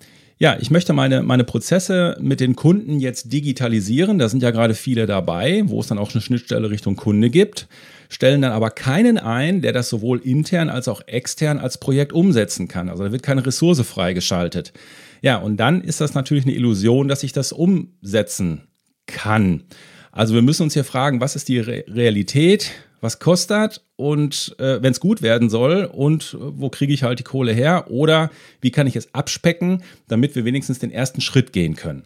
ja, 0.42 0.56
ich 0.58 0.72
möchte 0.72 0.92
meine, 0.92 1.22
meine 1.22 1.44
Prozesse 1.44 2.16
mit 2.20 2.40
den 2.40 2.56
Kunden 2.56 2.98
jetzt 2.98 3.32
digitalisieren. 3.32 4.18
Da 4.18 4.28
sind 4.28 4.42
ja 4.42 4.50
gerade 4.50 4.74
viele 4.74 5.06
dabei, 5.06 5.62
wo 5.66 5.78
es 5.78 5.86
dann 5.86 5.98
auch 5.98 6.12
eine 6.12 6.20
Schnittstelle 6.20 6.68
Richtung 6.68 6.96
Kunde 6.96 7.30
gibt, 7.30 7.68
stellen 8.08 8.42
dann 8.42 8.50
aber 8.50 8.70
keinen 8.70 9.18
ein, 9.18 9.62
der 9.62 9.72
das 9.72 9.88
sowohl 9.88 10.18
intern 10.18 10.68
als 10.68 10.88
auch 10.88 11.00
extern 11.06 11.60
als 11.60 11.78
Projekt 11.78 12.12
umsetzen 12.12 12.66
kann. 12.66 12.88
Also 12.88 13.04
da 13.04 13.12
wird 13.12 13.22
keine 13.22 13.46
Ressource 13.46 13.82
freigeschaltet. 13.82 14.72
Ja, 15.20 15.36
und 15.36 15.58
dann 15.58 15.80
ist 15.80 16.00
das 16.00 16.14
natürlich 16.14 16.44
eine 16.44 16.56
Illusion, 16.56 17.06
dass 17.06 17.22
ich 17.22 17.32
das 17.32 17.52
umsetzen 17.52 18.62
kann. 19.06 19.62
Also 20.10 20.34
wir 20.34 20.42
müssen 20.42 20.64
uns 20.64 20.74
hier 20.74 20.82
fragen, 20.82 21.20
was 21.20 21.36
ist 21.36 21.46
die 21.46 21.60
Re 21.60 21.84
Realität? 21.86 22.72
Was 23.02 23.18
kostet 23.18 23.82
und 23.96 24.54
äh, 24.58 24.80
wenn 24.80 24.92
es 24.92 25.00
gut 25.00 25.20
werden 25.20 25.50
soll 25.50 25.84
und 25.84 26.34
äh, 26.34 26.38
wo 26.40 26.70
kriege 26.70 26.94
ich 26.94 27.02
halt 27.02 27.18
die 27.18 27.24
Kohle 27.24 27.52
her 27.52 27.90
oder 27.90 28.30
wie 28.62 28.70
kann 28.70 28.86
ich 28.86 28.96
es 28.96 29.12
abspecken, 29.12 29.82
damit 30.08 30.34
wir 30.34 30.46
wenigstens 30.46 30.78
den 30.78 30.90
ersten 30.90 31.20
Schritt 31.20 31.52
gehen 31.52 31.76
können. 31.76 32.04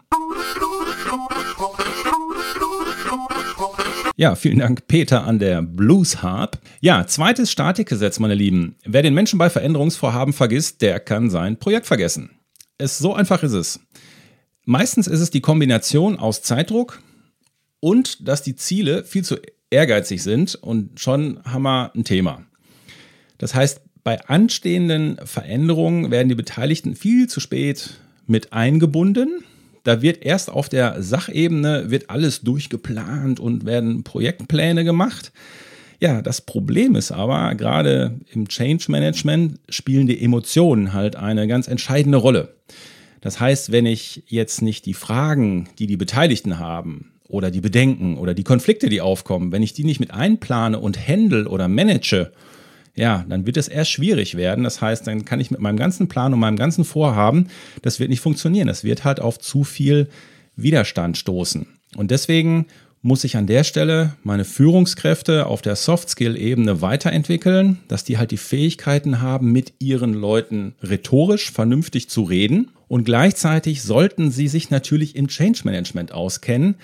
Ja, 4.18 4.34
vielen 4.34 4.60
Dank, 4.60 4.86
Peter, 4.88 5.24
an 5.24 5.38
der 5.38 5.60
Blues 5.60 6.22
Harp. 6.22 6.58
Ja, 6.80 7.06
zweites 7.06 7.52
Statikgesetz, 7.52 8.18
meine 8.18 8.34
Lieben. 8.34 8.76
Wer 8.82 9.02
den 9.02 9.12
Menschen 9.12 9.38
bei 9.38 9.50
Veränderungsvorhaben 9.50 10.32
vergisst, 10.32 10.80
der 10.80 11.00
kann 11.00 11.28
sein 11.28 11.58
Projekt 11.58 11.86
vergessen. 11.86 12.30
Es, 12.78 12.96
so 12.96 13.12
einfach 13.14 13.42
ist 13.42 13.52
es. 13.52 13.80
Meistens 14.64 15.06
ist 15.06 15.20
es 15.20 15.30
die 15.30 15.42
Kombination 15.42 16.18
aus 16.18 16.40
Zeitdruck 16.40 17.02
und 17.80 18.26
dass 18.26 18.42
die 18.42 18.56
Ziele 18.56 19.04
viel 19.04 19.22
zu 19.22 19.36
ehrgeizig 19.76 20.22
sind 20.22 20.54
und 20.54 20.98
schon 20.98 21.38
haben 21.44 21.62
wir 21.62 21.94
ein 21.94 22.04
Thema. 22.04 22.42
Das 23.36 23.54
heißt, 23.54 23.82
bei 24.02 24.24
anstehenden 24.26 25.18
Veränderungen 25.24 26.10
werden 26.10 26.30
die 26.30 26.34
Beteiligten 26.34 26.96
viel 26.96 27.28
zu 27.28 27.40
spät 27.40 27.98
mit 28.26 28.54
eingebunden. 28.54 29.44
Da 29.84 30.00
wird 30.00 30.24
erst 30.24 30.50
auf 30.50 30.70
der 30.70 31.02
Sachebene 31.02 31.90
wird 31.90 32.08
alles 32.08 32.40
durchgeplant 32.40 33.38
und 33.38 33.66
werden 33.66 34.02
Projektpläne 34.02 34.82
gemacht. 34.84 35.30
Ja, 36.00 36.22
das 36.22 36.40
Problem 36.40 36.94
ist 36.94 37.12
aber, 37.12 37.54
gerade 37.54 38.18
im 38.32 38.48
Change 38.48 38.86
Management 38.88 39.60
spielen 39.68 40.06
die 40.06 40.22
Emotionen 40.22 40.94
halt 40.94 41.16
eine 41.16 41.46
ganz 41.46 41.68
entscheidende 41.68 42.18
Rolle. 42.18 42.54
Das 43.20 43.40
heißt, 43.40 43.72
wenn 43.72 43.86
ich 43.86 44.22
jetzt 44.26 44.62
nicht 44.62 44.86
die 44.86 44.94
Fragen, 44.94 45.68
die 45.78 45.86
die 45.86 45.96
Beteiligten 45.96 46.58
haben, 46.58 47.12
oder 47.28 47.50
die 47.50 47.60
Bedenken 47.60 48.16
oder 48.16 48.34
die 48.34 48.44
Konflikte, 48.44 48.88
die 48.88 49.00
aufkommen, 49.00 49.52
wenn 49.52 49.62
ich 49.62 49.72
die 49.72 49.84
nicht 49.84 50.00
mit 50.00 50.12
einplane 50.12 50.78
und 50.78 51.08
handle 51.08 51.48
oder 51.48 51.68
manage, 51.68 52.32
ja, 52.94 53.24
dann 53.28 53.46
wird 53.46 53.58
es 53.58 53.68
erst 53.68 53.90
schwierig 53.90 54.36
werden. 54.36 54.64
Das 54.64 54.80
heißt, 54.80 55.06
dann 55.06 55.24
kann 55.24 55.38
ich 55.38 55.50
mit 55.50 55.60
meinem 55.60 55.76
ganzen 55.76 56.08
Plan 56.08 56.32
und 56.32 56.40
meinem 56.40 56.56
ganzen 56.56 56.84
Vorhaben, 56.84 57.48
das 57.82 58.00
wird 58.00 58.10
nicht 58.10 58.20
funktionieren. 58.20 58.68
Das 58.68 58.84
wird 58.84 59.04
halt 59.04 59.20
auf 59.20 59.38
zu 59.38 59.64
viel 59.64 60.08
Widerstand 60.56 61.18
stoßen. 61.18 61.66
Und 61.96 62.10
deswegen 62.10 62.66
muss 63.02 63.22
ich 63.22 63.36
an 63.36 63.46
der 63.46 63.62
Stelle 63.62 64.14
meine 64.24 64.44
Führungskräfte 64.44 65.46
auf 65.46 65.62
der 65.62 65.76
Soft-Skill-Ebene 65.76 66.80
weiterentwickeln, 66.80 67.78
dass 67.86 68.02
die 68.02 68.18
halt 68.18 68.30
die 68.30 68.36
Fähigkeiten 68.36 69.20
haben, 69.20 69.52
mit 69.52 69.74
ihren 69.78 70.14
Leuten 70.14 70.74
rhetorisch 70.82 71.52
vernünftig 71.52 72.08
zu 72.08 72.22
reden. 72.22 72.70
Und 72.88 73.04
gleichzeitig 73.04 73.82
sollten 73.82 74.30
sie 74.30 74.48
sich 74.48 74.70
natürlich 74.70 75.14
im 75.16 75.28
Change 75.28 75.60
Management 75.64 76.12
auskennen, 76.12 76.76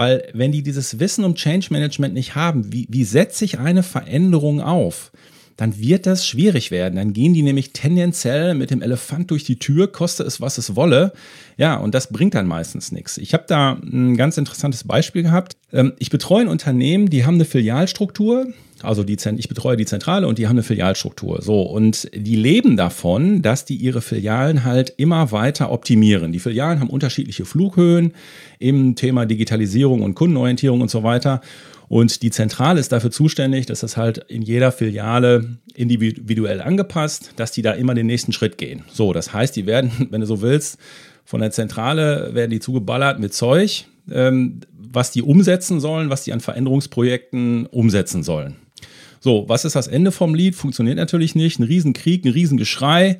weil 0.00 0.26
wenn 0.32 0.50
die 0.50 0.62
dieses 0.62 0.98
Wissen 0.98 1.26
um 1.26 1.34
Change 1.34 1.66
Management 1.68 2.14
nicht 2.14 2.34
haben, 2.34 2.72
wie, 2.72 2.86
wie 2.88 3.04
setze 3.04 3.44
ich 3.44 3.58
eine 3.58 3.82
Veränderung 3.82 4.62
auf? 4.62 5.12
dann 5.58 5.78
wird 5.78 6.06
das 6.06 6.26
schwierig 6.26 6.70
werden. 6.70 6.96
Dann 6.96 7.12
gehen 7.12 7.34
die 7.34 7.42
nämlich 7.42 7.74
tendenziell 7.74 8.54
mit 8.54 8.70
dem 8.70 8.80
Elefant 8.80 9.30
durch 9.30 9.44
die 9.44 9.58
Tür, 9.58 9.92
koste 9.92 10.22
es, 10.22 10.40
was 10.40 10.56
es 10.56 10.74
wolle. 10.74 11.12
Ja, 11.58 11.76
und 11.76 11.94
das 11.94 12.10
bringt 12.10 12.32
dann 12.32 12.46
meistens 12.46 12.92
nichts. 12.92 13.18
Ich 13.18 13.34
habe 13.34 13.44
da 13.46 13.72
ein 13.74 14.16
ganz 14.16 14.38
interessantes 14.38 14.84
Beispiel 14.84 15.22
gehabt. 15.22 15.58
Ähm, 15.70 15.92
ich 15.98 16.08
betreue 16.08 16.40
ein 16.40 16.48
Unternehmen, 16.48 17.10
die 17.10 17.26
haben 17.26 17.34
eine 17.34 17.44
Filialstruktur. 17.44 18.46
Also 18.82 19.04
die, 19.04 19.16
ich 19.36 19.48
betreue 19.48 19.76
die 19.76 19.86
Zentrale 19.86 20.26
und 20.26 20.38
die 20.38 20.46
haben 20.46 20.56
eine 20.56 20.62
Filialstruktur. 20.62 21.42
So, 21.42 21.62
und 21.62 22.10
die 22.14 22.36
leben 22.36 22.76
davon, 22.76 23.42
dass 23.42 23.64
die 23.64 23.76
ihre 23.76 24.00
Filialen 24.00 24.64
halt 24.64 24.94
immer 24.96 25.32
weiter 25.32 25.70
optimieren. 25.70 26.32
Die 26.32 26.38
Filialen 26.38 26.80
haben 26.80 26.90
unterschiedliche 26.90 27.44
Flughöhen 27.44 28.14
im 28.58 28.94
Thema 28.96 29.26
Digitalisierung 29.26 30.02
und 30.02 30.14
Kundenorientierung 30.14 30.80
und 30.80 30.90
so 30.90 31.02
weiter. 31.02 31.40
Und 31.88 32.22
die 32.22 32.30
Zentrale 32.30 32.78
ist 32.78 32.92
dafür 32.92 33.10
zuständig, 33.10 33.66
dass 33.66 33.80
das 33.80 33.96
halt 33.96 34.18
in 34.28 34.42
jeder 34.42 34.70
Filiale 34.70 35.58
individuell 35.74 36.60
angepasst, 36.60 37.32
dass 37.34 37.50
die 37.50 37.62
da 37.62 37.72
immer 37.72 37.94
den 37.94 38.06
nächsten 38.06 38.32
Schritt 38.32 38.58
gehen. 38.58 38.84
So, 38.92 39.12
das 39.12 39.32
heißt, 39.32 39.56
die 39.56 39.66
werden, 39.66 39.90
wenn 40.10 40.20
du 40.20 40.26
so 40.26 40.40
willst, 40.40 40.78
von 41.24 41.40
der 41.40 41.50
Zentrale 41.50 42.30
werden 42.32 42.50
die 42.50 42.60
zugeballert 42.60 43.18
mit 43.18 43.34
Zeug, 43.34 43.86
ähm, 44.10 44.60
was 44.92 45.10
die 45.10 45.22
umsetzen 45.22 45.80
sollen, 45.80 46.10
was 46.10 46.24
die 46.24 46.32
an 46.32 46.40
Veränderungsprojekten 46.40 47.66
umsetzen 47.66 48.22
sollen. 48.22 48.56
So, 49.20 49.44
was 49.48 49.64
ist 49.64 49.76
das 49.76 49.86
Ende 49.86 50.12
vom 50.12 50.34
Lied? 50.34 50.54
Funktioniert 50.54 50.96
natürlich 50.96 51.34
nicht. 51.34 51.58
Ein 51.58 51.64
Riesenkrieg, 51.64 52.24
ein 52.24 52.32
Riesengeschrei 52.32 53.18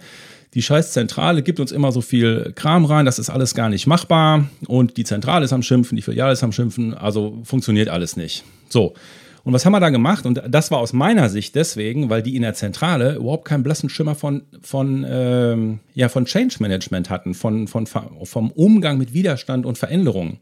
die 0.54 0.62
scheiß 0.62 0.92
Zentrale 0.92 1.42
gibt 1.42 1.60
uns 1.60 1.70
immer 1.70 1.92
so 1.92 2.00
viel 2.00 2.52
Kram 2.54 2.84
rein, 2.84 3.06
das 3.06 3.18
ist 3.18 3.30
alles 3.30 3.54
gar 3.54 3.68
nicht 3.68 3.86
machbar 3.86 4.46
und 4.66 4.96
die 4.96 5.04
Zentrale 5.04 5.44
ist 5.44 5.52
am 5.52 5.62
Schimpfen, 5.62 5.96
die 5.96 6.02
Filiale 6.02 6.32
ist 6.32 6.42
am 6.42 6.52
Schimpfen, 6.52 6.94
also 6.94 7.38
funktioniert 7.44 7.88
alles 7.88 8.16
nicht. 8.16 8.44
So. 8.68 8.94
Und 9.42 9.54
was 9.54 9.64
haben 9.64 9.72
wir 9.72 9.80
da 9.80 9.88
gemacht? 9.88 10.26
Und 10.26 10.42
das 10.48 10.70
war 10.70 10.78
aus 10.78 10.92
meiner 10.92 11.30
Sicht 11.30 11.54
deswegen, 11.54 12.10
weil 12.10 12.22
die 12.22 12.36
in 12.36 12.42
der 12.42 12.52
Zentrale 12.52 13.14
überhaupt 13.14 13.46
keinen 13.46 13.62
blassen 13.62 13.88
Schimmer 13.88 14.14
von, 14.14 14.42
von, 14.60 15.06
ähm, 15.08 15.78
ja, 15.94 16.10
von 16.10 16.26
Change 16.26 16.56
Management 16.58 17.08
hatten, 17.08 17.32
von, 17.32 17.66
von, 17.66 17.86
vom 17.86 18.50
Umgang 18.50 18.98
mit 18.98 19.14
Widerstand 19.14 19.64
und 19.64 19.78
Veränderungen. 19.78 20.40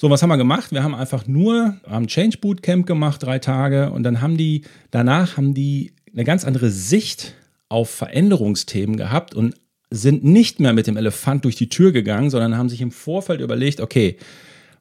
So, 0.00 0.08
was 0.10 0.22
haben 0.22 0.28
wir 0.28 0.36
gemacht? 0.36 0.70
Wir 0.70 0.84
haben 0.84 0.94
einfach 0.94 1.26
nur 1.26 1.74
haben 1.84 2.06
Change 2.06 2.38
Bootcamp 2.38 2.86
gemacht, 2.86 3.20
drei 3.20 3.40
Tage, 3.40 3.90
und 3.90 4.04
dann 4.04 4.20
haben 4.20 4.36
die, 4.36 4.62
danach 4.92 5.36
haben 5.36 5.54
die 5.54 5.92
eine 6.12 6.22
ganz 6.22 6.44
andere 6.44 6.70
Sicht 6.70 7.34
auf 7.68 7.90
Veränderungsthemen 7.90 8.96
gehabt 8.96 9.34
und 9.34 9.56
sind 9.90 10.22
nicht 10.22 10.60
mehr 10.60 10.72
mit 10.72 10.86
dem 10.86 10.96
Elefant 10.96 11.44
durch 11.44 11.56
die 11.56 11.68
Tür 11.68 11.90
gegangen, 11.90 12.30
sondern 12.30 12.56
haben 12.56 12.68
sich 12.68 12.80
im 12.80 12.92
Vorfeld 12.92 13.40
überlegt, 13.40 13.80
okay, 13.80 14.18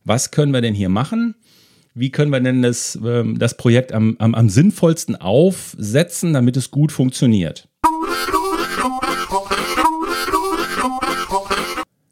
was 0.03 0.29
können 0.29 0.53
wir 0.53 0.61
denn 0.61 0.75
hier 0.75 0.89
machen? 0.89 1.33
Wie 1.95 2.11
können 2.11 2.31
wir 2.31 2.39
denn 2.39 2.61
das, 2.61 2.95
ähm, 3.03 3.39
das 3.39 3.57
Projekt 3.57 3.93
am, 3.93 4.17
am, 4.19 4.35
am 4.35 4.49
sinnvollsten 4.49 5.15
aufsetzen, 5.15 6.33
damit 6.33 6.57
es 6.57 6.69
gut 6.69 6.91
funktioniert? 6.91 7.66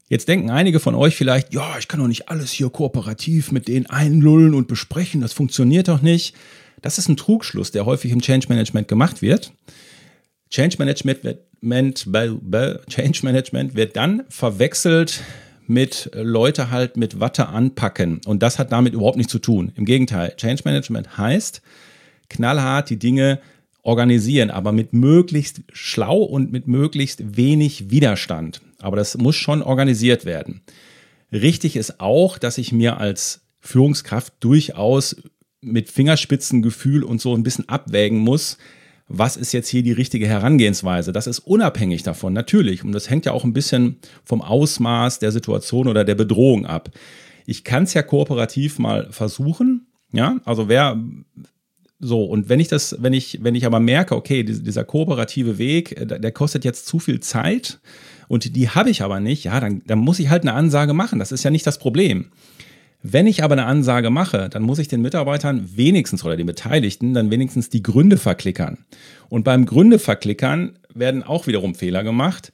Jetzt 0.08 0.28
denken 0.28 0.52
einige 0.52 0.80
von 0.80 0.94
euch 0.94 1.16
vielleicht, 1.16 1.54
ja, 1.54 1.78
ich 1.80 1.88
kann 1.88 2.00
doch 2.00 2.08
nicht 2.08 2.30
alles 2.30 2.52
hier 2.52 2.70
kooperativ 2.70 3.52
mit 3.52 3.68
denen 3.68 3.88
einlullen 3.88 4.54
und 4.54 4.68
besprechen, 4.68 5.22
das 5.22 5.34
funktioniert 5.34 5.88
doch 5.88 6.02
nicht. 6.02 6.36
Das 6.82 7.00
ist 7.00 7.10
ein 7.10 7.18
Trugschluss, 7.18 7.72
der 7.72 7.86
häufig 7.86 8.12
im 8.12 8.22
Change 8.22 8.48
Management 8.50 8.88
gemacht 8.88 9.24
wird. 9.24 9.52
Change 10.52 10.76
Management 10.78 11.24
wird, 11.24 11.40
Change 12.88 13.20
Management 13.24 13.76
wird 13.76 13.96
dann 13.96 14.24
verwechselt 14.30 15.24
mit 15.68 16.12
Leute 16.14 16.70
halt 16.70 16.96
mit 16.98 17.20
Watte 17.20 17.48
anpacken. 17.48 18.22
Und 18.28 18.44
das 18.44 18.60
hat 18.60 18.72
damit 18.72 18.94
überhaupt 18.94 19.18
nichts 19.18 19.32
zu 19.32 19.40
tun. 19.40 19.72
Im 19.76 19.86
Gegenteil, 19.86 20.36
Change 20.38 20.62
Management 20.66 21.18
heißt 21.18 21.64
knallhart 22.30 22.92
die 22.92 23.00
Dinge 23.00 23.40
organisieren, 23.82 24.52
aber 24.52 24.72
mit 24.72 24.94
möglichst 24.94 25.62
schlau 25.74 26.18
und 26.18 26.52
mit 26.52 26.68
möglichst 26.68 27.38
wenig 27.38 27.90
Widerstand. 27.90 28.62
Aber 28.79 28.98
das 28.98 29.17
muss 29.17 29.36
schon 29.36 29.62
organisiert 29.62 30.25
werden. 30.25 30.62
Richtig 31.32 31.75
ist 31.75 32.00
auch, 32.00 32.38
dass 32.38 32.58
ich 32.58 32.72
mir 32.72 32.98
als 32.98 33.41
Führungskraft 33.60 34.34
durchaus 34.41 35.15
mit 35.62 35.89
Fingerspitzengefühl 35.89 37.03
und 37.03 37.20
so 37.20 37.34
ein 37.36 37.44
bisschen 37.44 37.67
abwägen 37.67 38.20
muss, 38.20 38.58
was 39.08 39.38
ist 39.38 39.51
jetzt 39.51 39.70
hier 39.70 39.84
die 39.84 39.91
richtige 39.91 40.27
Herangehensweise. 40.27 41.12
Das 41.12 41.27
ist 41.27 41.39
unabhängig 41.39 42.03
davon, 42.03 42.34
natürlich. 42.34 42.84
Und 42.84 42.91
das 42.91 43.10
hängt 43.10 43.25
ja 43.25 43.32
auch 43.32 43.44
ein 43.44 43.53
bisschen 43.53 43.98
vom 44.24 44.41
Ausmaß 44.41 45.20
der 45.20 45.32
Situation 45.32 45.88
oder 45.88 46.03
der 46.03 46.15
Bedrohung 46.15 46.65
ab. 46.65 46.89
Ich 47.46 47.63
kann 47.63 47.84
es 47.84 47.94
ja 47.94 48.01
kooperativ 48.01 48.79
mal 48.79 49.08
versuchen. 49.12 49.88
Ja, 50.12 50.39
also 50.46 50.70
wer 50.70 51.00
so, 52.00 52.24
und 52.25 52.50
wenn 52.50 52.60
ich 52.60 52.68
das, 52.68 52.98
wenn 53.00 53.14
ich, 53.14 53.40
wenn 53.42 53.56
ich 53.56 53.66
aber 53.66 53.80
merke, 53.80 54.16
okay, 54.16 54.44
dieser 54.44 54.84
kooperative 54.84 55.58
Weg, 55.58 56.00
äh, 56.00 56.06
der 56.06 56.32
kostet 56.32 56.66
jetzt 56.66 56.88
zu 56.88 57.00
viel 57.00 57.20
Zeit 57.20 57.80
und 58.28 58.56
die 58.56 58.70
habe 58.70 58.90
ich 58.90 59.02
aber 59.02 59.20
nicht, 59.20 59.46
ja, 59.46 59.60
dann, 59.60 59.82
dann 59.86 60.00
muss 60.00 60.20
ich 60.20 60.30
halt 60.30 60.44
eine 60.44 60.54
Ansage 60.54 60.94
machen. 60.94 61.20
Das 61.20 61.32
ist 61.32 61.44
ja 61.44 61.52
nicht 61.52 61.66
das 61.66 61.78
Problem. 61.78 62.32
Wenn 63.02 63.28
ich 63.28 63.44
aber 63.44 63.54
eine 63.54 63.66
Ansage 63.66 64.10
mache, 64.10 64.50
dann 64.50 64.64
muss 64.64 64.80
ich 64.80 64.88
den 64.88 65.02
Mitarbeitern 65.02 65.70
wenigstens 65.75 66.25
oder 66.25 66.36
den 66.36 66.48
Beteiligten 66.48 67.14
dann 67.14 67.30
wenigstens 67.30 67.70
die 67.70 67.84
Gründe 67.84 68.18
verklickern. 68.18 68.80
Und 69.30 69.44
beim 69.44 69.66
Gründe 69.66 70.00
verklickern 70.00 70.80
werden 70.94 71.22
auch 71.22 71.46
wiederum 71.46 71.75
Fehler 71.75 72.04
gemacht. 72.04 72.52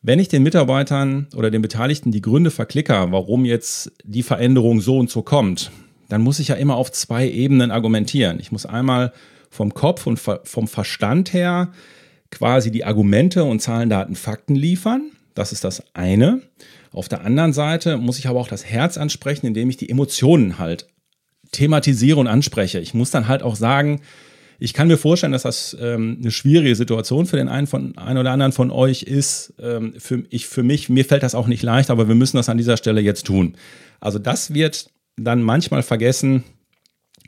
Wenn 0.00 0.20
ich 0.20 0.28
den 0.28 0.44
Mitarbeitern 0.44 1.26
oder 1.34 1.50
den 1.50 1.62
Beteiligten 1.62 2.12
die 2.12 2.22
Gründe 2.22 2.52
verklicker, 2.52 3.10
warum 3.10 3.44
jetzt 3.44 3.90
die 4.04 4.22
Veränderung 4.22 4.80
so 4.80 4.98
und 4.98 5.10
so 5.10 5.22
kommt, 5.22 5.72
dann 6.08 6.22
muss 6.22 6.38
ich 6.38 6.48
ja 6.48 6.54
immer 6.54 6.76
auf 6.76 6.90
zwei 6.90 7.28
Ebenen 7.28 7.70
argumentieren. 7.70 8.40
Ich 8.40 8.52
muss 8.52 8.66
einmal 8.66 9.12
vom 9.50 9.74
Kopf 9.74 10.06
und 10.06 10.18
vom 10.18 10.68
Verstand 10.68 11.32
her 11.32 11.72
quasi 12.30 12.70
die 12.70 12.84
Argumente 12.84 13.44
und 13.44 13.60
Zahlen, 13.60 13.88
Daten, 13.88 14.14
Fakten 14.14 14.54
liefern 14.54 15.10
Das 15.34 15.52
ist 15.52 15.64
das 15.64 15.82
eine. 15.94 16.42
Auf 16.92 17.08
der 17.08 17.24
anderen 17.24 17.52
Seite 17.52 17.96
muss 17.96 18.18
ich 18.18 18.26
aber 18.26 18.40
auch 18.40 18.48
das 18.48 18.64
Herz 18.64 18.98
ansprechen, 18.98 19.46
indem 19.46 19.70
ich 19.70 19.76
die 19.76 19.88
Emotionen 19.88 20.58
halt 20.58 20.86
thematisiere 21.52 22.18
und 22.18 22.26
anspreche. 22.26 22.80
Ich 22.80 22.92
muss 22.92 23.10
dann 23.10 23.28
halt 23.28 23.42
auch 23.42 23.56
sagen, 23.56 24.00
ich 24.58 24.74
kann 24.74 24.88
mir 24.88 24.98
vorstellen, 24.98 25.32
dass 25.32 25.42
das 25.42 25.76
ähm, 25.80 26.18
eine 26.20 26.32
schwierige 26.32 26.74
Situation 26.74 27.26
für 27.26 27.36
den 27.36 27.48
einen, 27.48 27.68
von, 27.68 27.96
einen 27.96 28.18
oder 28.18 28.32
anderen 28.32 28.52
von 28.52 28.70
euch 28.70 29.04
ist. 29.04 29.54
Ähm, 29.60 29.94
für, 29.98 30.24
ich, 30.30 30.48
für 30.48 30.64
mich, 30.64 30.88
mir 30.88 31.04
fällt 31.04 31.22
das 31.22 31.36
auch 31.36 31.46
nicht 31.46 31.62
leicht, 31.62 31.90
aber 31.90 32.08
wir 32.08 32.16
müssen 32.16 32.36
das 32.36 32.48
an 32.48 32.58
dieser 32.58 32.76
Stelle 32.76 33.00
jetzt 33.00 33.24
tun. 33.24 33.54
Also 34.00 34.18
das 34.18 34.52
wird 34.54 34.90
dann 35.18 35.42
manchmal 35.42 35.82
vergessen. 35.82 36.44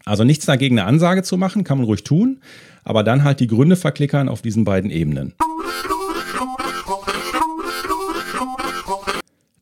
Also 0.04 0.24
nichts 0.24 0.46
dagegen, 0.46 0.78
eine 0.78 0.88
Ansage 0.88 1.22
zu 1.22 1.36
machen, 1.36 1.64
kann 1.64 1.78
man 1.78 1.84
ruhig 1.84 2.04
tun, 2.04 2.40
aber 2.84 3.04
dann 3.04 3.24
halt 3.24 3.40
die 3.40 3.46
Gründe 3.46 3.76
verklickern 3.76 4.28
auf 4.28 4.42
diesen 4.42 4.64
beiden 4.64 4.90
Ebenen. 4.90 5.34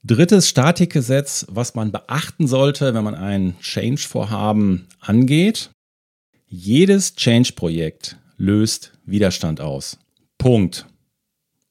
Drittes 0.04 0.48
Statikgesetz, 0.48 1.44
was 1.50 1.74
man 1.74 1.92
beachten 1.92 2.46
sollte, 2.46 2.94
wenn 2.94 3.04
man 3.04 3.14
ein 3.14 3.56
Change-Vorhaben 3.60 4.86
angeht. 5.00 5.70
Jedes 6.46 7.14
Change-Projekt 7.14 8.16
löst 8.38 8.92
Widerstand 9.04 9.60
aus. 9.60 9.98
Punkt. 10.38 10.86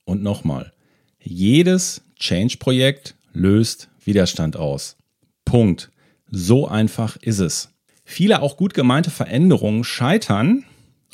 Und 0.05 0.21
nochmal. 0.21 0.71
Jedes 1.19 2.03
Change-Projekt 2.19 3.15
löst 3.33 3.89
Widerstand 4.03 4.55
aus. 4.55 4.97
Punkt. 5.43 5.89
So 6.29 6.67
einfach 6.67 7.17
ist 7.17 7.39
es. 7.39 7.73
Viele 8.03 8.41
auch 8.41 8.57
gut 8.57 8.73
gemeinte 8.73 9.09
Veränderungen 9.09 9.83
scheitern 9.83 10.63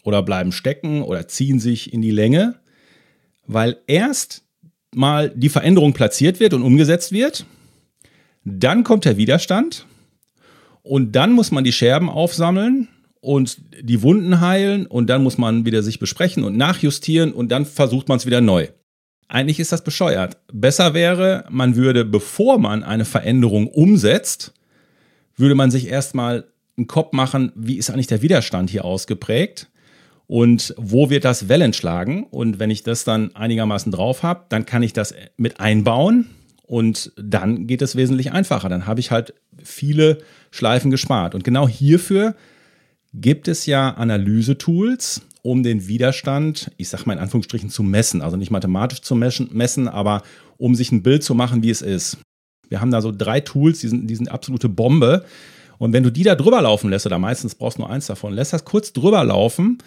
oder 0.03 0.21
bleiben 0.21 0.51
stecken 0.51 1.01
oder 1.01 1.27
ziehen 1.27 1.59
sich 1.59 1.93
in 1.93 2.01
die 2.01 2.11
Länge, 2.11 2.55
weil 3.45 3.77
erst 3.87 4.43
mal 4.93 5.31
die 5.35 5.49
Veränderung 5.49 5.93
platziert 5.93 6.39
wird 6.39 6.53
und 6.53 6.61
umgesetzt 6.61 7.11
wird, 7.11 7.45
dann 8.43 8.83
kommt 8.83 9.05
der 9.05 9.17
Widerstand 9.17 9.85
und 10.81 11.13
dann 11.13 11.31
muss 11.31 11.51
man 11.51 11.63
die 11.63 11.71
Scherben 11.71 12.09
aufsammeln 12.09 12.89
und 13.21 13.57
die 13.81 14.01
Wunden 14.01 14.41
heilen 14.41 14.85
und 14.85 15.09
dann 15.09 15.23
muss 15.23 15.37
man 15.37 15.65
wieder 15.65 15.81
sich 15.81 15.97
besprechen 15.99 16.43
und 16.43 16.57
nachjustieren 16.57 17.31
und 17.31 17.51
dann 17.51 17.65
versucht 17.65 18.09
man 18.09 18.17
es 18.17 18.25
wieder 18.25 18.41
neu. 18.41 18.67
Eigentlich 19.29 19.59
ist 19.59 19.71
das 19.71 19.83
bescheuert. 19.83 20.37
Besser 20.51 20.93
wäre, 20.93 21.45
man 21.49 21.75
würde, 21.75 22.05
bevor 22.05 22.59
man 22.59 22.83
eine 22.83 23.05
Veränderung 23.05 23.67
umsetzt, 23.67 24.53
würde 25.35 25.55
man 25.55 25.71
sich 25.71 25.87
erstmal 25.87 26.45
einen 26.77 26.87
Kopf 26.87 27.13
machen, 27.13 27.51
wie 27.55 27.77
ist 27.77 27.89
eigentlich 27.89 28.07
der 28.07 28.21
Widerstand 28.21 28.69
hier 28.69 28.85
ausgeprägt 28.85 29.69
und 30.27 30.73
wo 30.77 31.09
wird 31.09 31.25
das 31.25 31.49
Wellen 31.49 31.73
schlagen. 31.73 32.23
Und 32.23 32.59
wenn 32.59 32.69
ich 32.69 32.83
das 32.83 33.03
dann 33.03 33.35
einigermaßen 33.35 33.91
drauf 33.91 34.23
habe, 34.23 34.45
dann 34.49 34.65
kann 34.65 34.83
ich 34.83 34.93
das 34.93 35.13
mit 35.37 35.59
einbauen 35.59 36.29
und 36.63 37.11
dann 37.17 37.67
geht 37.67 37.81
es 37.81 37.95
wesentlich 37.95 38.31
einfacher. 38.31 38.69
Dann 38.69 38.87
habe 38.87 38.99
ich 38.99 39.11
halt 39.11 39.33
viele 39.61 40.19
Schleifen 40.51 40.91
gespart. 40.91 41.35
Und 41.35 41.43
genau 41.43 41.67
hierfür 41.67 42.35
gibt 43.13 43.47
es 43.47 43.65
ja 43.65 43.91
Analysetools, 43.91 45.21
um 45.43 45.61
den 45.61 45.87
Widerstand, 45.87 46.71
ich 46.77 46.89
sage 46.89 47.03
mal 47.05 47.13
in 47.13 47.19
Anführungsstrichen, 47.19 47.69
zu 47.69 47.83
messen. 47.83 48.21
Also 48.21 48.37
nicht 48.37 48.49
mathematisch 48.49 49.01
zu 49.01 49.13
messen, 49.13 49.87
aber 49.87 50.23
um 50.57 50.73
sich 50.73 50.91
ein 50.91 51.03
Bild 51.03 51.23
zu 51.23 51.35
machen, 51.35 51.61
wie 51.63 51.69
es 51.69 51.81
ist. 51.81 52.17
Wir 52.73 52.81
haben 52.81 52.89
da 52.89 53.01
so 53.01 53.11
drei 53.15 53.39
Tools, 53.39 53.81
die 53.81 53.87
sind, 53.87 54.07
die 54.07 54.15
sind 54.15 54.31
absolute 54.31 54.67
Bombe. 54.67 55.25
Und 55.77 55.93
wenn 55.93 56.01
du 56.01 56.11
die 56.11 56.23
da 56.23 56.33
drüber 56.33 56.59
laufen 56.59 56.89
lässt, 56.89 57.05
oder 57.05 57.19
meistens 57.19 57.53
brauchst 57.53 57.77
du 57.77 57.83
nur 57.83 57.91
eins 57.91 58.07
davon, 58.07 58.33
lässt 58.33 58.51
das 58.51 58.65
kurz 58.65 58.93
drüber 58.93 59.23
laufen, 59.23 59.77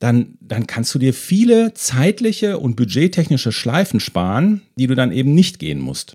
dann, 0.00 0.36
dann 0.42 0.66
kannst 0.66 0.94
du 0.94 0.98
dir 0.98 1.14
viele 1.14 1.72
zeitliche 1.72 2.58
und 2.58 2.76
budgettechnische 2.76 3.52
Schleifen 3.52 4.00
sparen, 4.00 4.60
die 4.78 4.86
du 4.86 4.94
dann 4.94 5.12
eben 5.12 5.34
nicht 5.34 5.58
gehen 5.58 5.80
musst. 5.80 6.12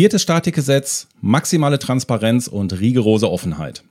Viertes 0.00 0.22
Statikgesetz, 0.22 1.08
maximale 1.20 1.78
Transparenz 1.78 2.48
und 2.48 2.80
rigorose 2.80 3.30
Offenheit. 3.30 3.84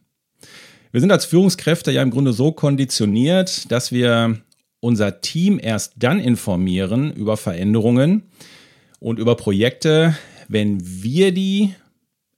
Wir 0.92 1.01
sind 1.01 1.12
als 1.12 1.26
Führungskräfte 1.26 1.91
ja 1.91 2.02
im 2.02 2.10
Grunde 2.10 2.34
so 2.34 2.52
konditioniert, 2.52 3.72
dass 3.72 3.91
wir 3.91 4.39
unser 4.80 5.22
Team 5.22 5.60
erst 5.62 5.93
dann 5.98 6.19
informieren 6.19 7.13
über 7.13 7.38
Veränderungen 7.38 8.24
und 9.00 9.19
über 9.19 9.36
Projekte, 9.36 10.17
wenn 10.48 10.80
wir 10.82 11.32
die 11.32 11.76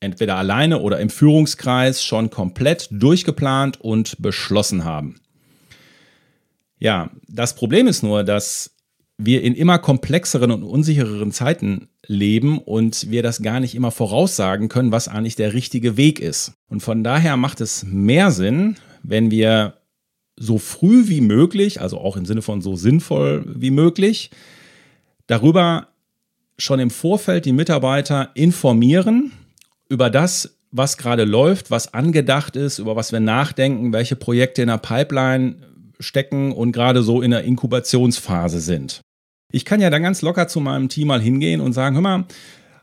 entweder 0.02 0.36
alleine 0.36 0.82
oder 0.82 1.00
im 1.00 1.10
Führungskreis 1.10 2.04
schon 2.04 2.30
komplett 2.30 2.90
durchgeplant 2.92 3.80
und 3.80 4.22
beschlossen 4.22 4.84
haben. 4.84 5.16
Ja, 6.78 7.10
das 7.30 7.56
Problem 7.56 7.88
ist 7.88 8.04
nur, 8.04 8.26
dass 8.26 8.76
wir 9.26 9.44
in 9.44 9.54
immer 9.54 9.78
komplexeren 9.80 10.52
und 10.52 10.64
unsichereren 10.64 11.32
Zeiten 11.32 11.90
leben 12.06 12.58
und 12.58 13.12
wir 13.12 13.24
das 13.24 13.42
gar 13.42 13.60
nicht 13.60 13.76
immer 13.76 13.92
voraussagen 13.92 14.68
können, 14.68 14.92
was 14.92 15.08
eigentlich 15.08 15.36
der 15.36 15.54
richtige 15.54 15.96
Weg 15.96 16.20
ist. 16.20 16.54
Und 16.68 16.82
von 16.82 17.04
daher 17.04 17.38
macht 17.38 17.62
es 17.62 17.84
mehr 17.84 18.32
Sinn, 18.32 18.78
wenn 19.04 19.32
wir 19.32 19.76
so 20.38 20.58
früh 20.58 21.08
wie 21.08 21.22
möglich, 21.22 21.82
also 21.82 22.00
auch 22.00 22.18
im 22.18 22.26
Sinne 22.26 22.42
von 22.42 22.62
so 22.62 22.76
sinnvoll 22.76 23.46
wie 23.48 23.72
möglich, 23.72 24.32
darüber 25.28 25.90
schon 26.58 26.80
im 26.80 26.90
Vorfeld 26.90 27.46
die 27.46 27.54
Mitarbeiter 27.54 28.32
informieren 28.34 29.32
über 29.88 30.10
das, 30.10 30.58
was 30.72 30.98
gerade 30.98 31.26
läuft, 31.26 31.70
was 31.70 31.94
angedacht 31.94 32.56
ist, 32.56 32.80
über 32.80 32.96
was 32.96 33.12
wir 33.12 33.20
nachdenken, 33.20 33.94
welche 33.94 34.16
Projekte 34.16 34.62
in 34.62 34.70
der 34.70 34.78
Pipeline 34.78 35.58
stecken 36.00 36.52
und 36.52 36.72
gerade 36.72 37.04
so 37.04 37.22
in 37.22 37.32
der 37.32 37.44
Inkubationsphase 37.44 38.60
sind. 38.60 39.02
Ich 39.52 39.66
kann 39.66 39.82
ja 39.82 39.90
dann 39.90 40.04
ganz 40.04 40.22
locker 40.22 40.48
zu 40.48 40.60
meinem 40.60 40.90
Team 40.90 41.08
mal 41.08 41.22
hingehen 41.22 41.62
und 41.62 41.74
sagen, 41.74 41.96
hör 41.96 42.02
mal, 42.02 42.26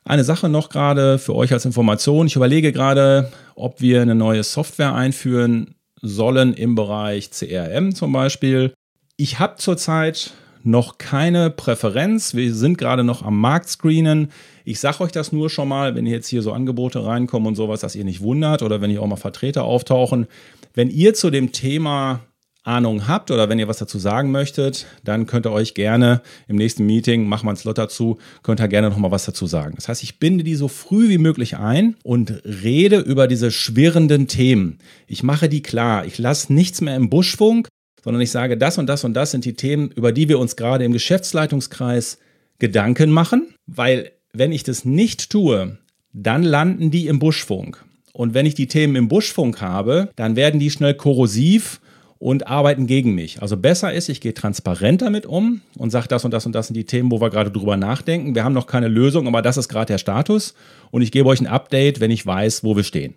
eine 0.05 0.25
Sache 0.25 0.49
noch 0.49 0.71
gerade 0.71 1.19
für 1.19 1.35
euch 1.35 1.53
als 1.53 1.65
Information. 1.65 2.27
Ich 2.27 2.37
überlege 2.37 2.73
gerade, 2.73 3.31
ob 3.55 3.81
wir 3.81 4.01
eine 4.03 4.15
neue 4.15 4.43
Software 4.43 4.95
einführen 4.95 5.75
sollen 6.01 6.55
im 6.55 6.75
Bereich 6.75 7.31
CRM 7.31 7.95
zum 7.95 8.13
Beispiel. 8.13 8.73
Ich 9.17 9.39
habe 9.39 9.57
zurzeit 9.57 10.33
noch 10.65 10.99
keine 10.99 11.51
Präferenz. 11.51 12.35
Wir 12.35 12.55
sind 12.55 12.79
gerade 12.79 13.05
noch 13.05 13.23
am 13.23 13.41
Markt 13.41 13.69
screenen. 13.69 14.31
Ich 14.65 14.81
sage 14.81 15.03
euch 15.03 15.13
das 15.13 15.33
nur 15.33 15.51
schon 15.51 15.69
mal, 15.69 15.95
wenn 15.95 16.07
jetzt 16.07 16.29
hier 16.29 16.43
so 16.43 16.53
Angebote 16.53 17.05
reinkommen 17.05 17.49
und 17.49 17.55
sowas, 17.55 17.81
dass 17.81 17.95
ihr 17.95 18.05
nicht 18.05 18.21
wundert 18.21 18.63
oder 18.63 18.81
wenn 18.81 18.91
hier 18.91 19.03
auch 19.03 19.07
mal 19.07 19.17
Vertreter 19.17 19.65
auftauchen. 19.65 20.27
Wenn 20.75 20.91
ihr 20.91 21.15
zu 21.15 21.31
dem 21.31 21.53
Thema 21.53 22.21
Ahnung 22.69 23.09
habt 23.09 23.31
oder 23.31 23.49
wenn 23.49 23.59
ihr 23.59 23.67
was 23.67 23.79
dazu 23.79 23.99
sagen 23.99 24.31
möchtet, 24.31 24.87
dann 25.03 25.27
könnt 25.27 25.47
ihr 25.47 25.53
euch 25.53 25.75
gerne 25.75 26.23
im 26.47 26.57
nächsten 26.57 26.87
Meeting, 26.87 27.27
machen 27.27 27.47
wir 27.47 27.51
einen 27.51 27.57
Slot 27.57 27.79
dazu, 27.79 28.19
könnt 28.43 28.61
ihr 28.61 28.69
gerne 28.69 28.91
nochmal 28.91 29.11
was 29.11 29.25
dazu 29.25 29.47
sagen. 29.47 29.75
Das 29.77 29.89
heißt, 29.89 30.03
ich 30.03 30.19
binde 30.19 30.45
die 30.45 30.55
so 30.55 30.69
früh 30.69 31.09
wie 31.09 31.19
möglich 31.19 31.57
ein 31.57 31.97
und 32.05 32.43
rede 32.45 32.99
über 32.99 33.27
diese 33.27 33.51
schwirrenden 33.51 34.29
Themen. 34.29 34.79
Ich 35.07 35.23
mache 35.23 35.49
die 35.49 35.63
klar. 35.63 36.05
Ich 36.05 36.19
lasse 36.19 36.53
nichts 36.53 36.81
mehr 36.81 36.95
im 36.95 37.11
Buschfunk, 37.11 37.69
sondern 38.05 38.21
ich 38.21 38.31
sage, 38.31 38.57
das 38.57 38.79
und 38.79 38.87
das 38.87 39.05
und 39.05 39.15
das 39.15 39.31
sind 39.31 39.45
die 39.45 39.55
Themen, 39.55 39.91
über 39.91 40.13
die 40.13 40.29
wir 40.29 40.39
uns 40.39 40.57
gerade 40.57 40.85
im 40.85 40.93
Geschäftsleitungskreis 40.93 42.19
Gedanken 42.59 43.11
machen, 43.11 43.55
weil 43.67 44.13
wenn 44.33 44.53
ich 44.53 44.63
das 44.63 44.85
nicht 44.85 45.31
tue, 45.31 45.79
dann 46.13 46.43
landen 46.43 46.91
die 46.91 47.07
im 47.07 47.19
Buschfunk. 47.19 47.85
Und 48.13 48.35
wenn 48.35 48.47
ich 48.47 48.55
die 48.55 48.67
Themen 48.67 48.97
im 48.97 49.09
Buschfunk 49.09 49.61
habe, 49.61 50.11
dann 50.17 50.37
werden 50.37 50.59
die 50.59 50.71
schnell 50.71 50.95
korrosiv 50.95 51.81
und 52.19 52.49
arbeiten 52.49 52.87
gegen 52.87 53.15
mich. 53.15 53.43
Also 53.43 53.57
besser 53.57 53.93
ist, 53.93 54.09
ich 54.09 54.21
gehe 54.21 54.35
transparent 54.35 55.03
damit 55.03 55.27
um 55.27 55.61
und 55.77 55.91
sage, 55.91 56.09
das 56.09 56.25
und 56.25 56.33
das 56.33 56.47
und 56.47 56.55
das 56.55 56.67
sind 56.67 56.75
die 56.75 56.85
Themen, 56.85 57.11
wo 57.11 57.21
wir 57.21 57.31
gerade 57.31 57.51
drüber 57.51 57.77
nachdenken. 57.77 58.35
Wir 58.35 58.45
haben 58.45 58.55
noch 58.55 58.67
keine 58.67 58.89
Lösung, 58.89 59.27
aber 59.27 59.43
das 59.43 59.57
ist 59.57 59.69
gerade 59.69 59.87
der 59.87 59.99
Status 59.99 60.55
und 60.91 61.03
ich 61.03 61.13
gebe 61.13 61.29
euch 61.29 61.41
ein 61.41 61.47
Update, 61.47 62.01
wenn 62.01 62.11
ich 62.11 62.27
weiß, 62.27 62.65
wo 62.65 62.77
wir 62.77 62.85
stehen. 62.85 63.15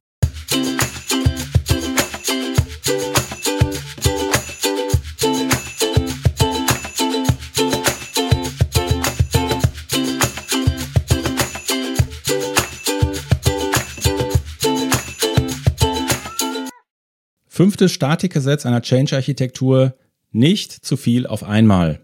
Fünftes 17.61 17.91
Statikgesetz 17.91 18.65
einer 18.65 18.81
Change-Architektur, 18.81 19.93
nicht 20.31 20.71
zu 20.71 20.97
viel 20.97 21.27
auf 21.27 21.43
einmal. 21.43 21.99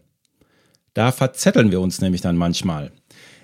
Da 0.94 1.12
verzetteln 1.12 1.72
wir 1.72 1.82
uns 1.82 2.00
nämlich 2.00 2.22
dann 2.22 2.38
manchmal. 2.38 2.92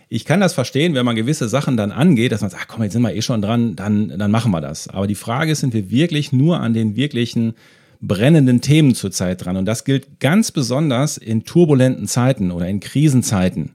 Ich 0.10 0.24
kann 0.24 0.40
das 0.40 0.54
verstehen, 0.54 0.94
wenn 0.94 1.08
man 1.08 1.16
gewisse 1.16 1.50
Sachen 1.50 1.76
dann 1.76 1.92
angeht, 1.92 2.32
dass 2.32 2.42
man 2.42 2.52
sagt, 2.52 2.66
ach 2.66 2.68
komm, 2.68 2.84
jetzt 2.84 2.94
sind 2.94 3.02
wir 3.02 3.16
eh 3.16 3.24
schon 3.24 3.42
dran, 3.42 3.76
dann, 3.76 4.10
dann 4.16 4.30
machen 4.30 4.52
wir 4.52 4.62
das. 4.62 4.90
Aber 4.90 5.08
die 5.08 5.16
Frage 5.16 5.54
ist, 5.54 5.62
sind 5.62 5.74
wir 5.74 5.90
wirklich 5.90 6.32
nur 6.32 6.60
an 6.60 6.76
den 6.76 6.96
wirklichen 6.96 7.56
brennenden 8.00 8.62
Themen 8.62 8.94
zurzeit 8.94 9.44
dran. 9.44 9.58
Und 9.58 9.66
das 9.66 9.84
gilt 9.84 10.20
ganz 10.20 10.52
besonders 10.52 11.18
in 11.18 11.46
turbulenten 11.46 12.06
Zeiten 12.06 12.52
oder 12.52 12.68
in 12.68 12.80
Krisenzeiten. 12.80 13.72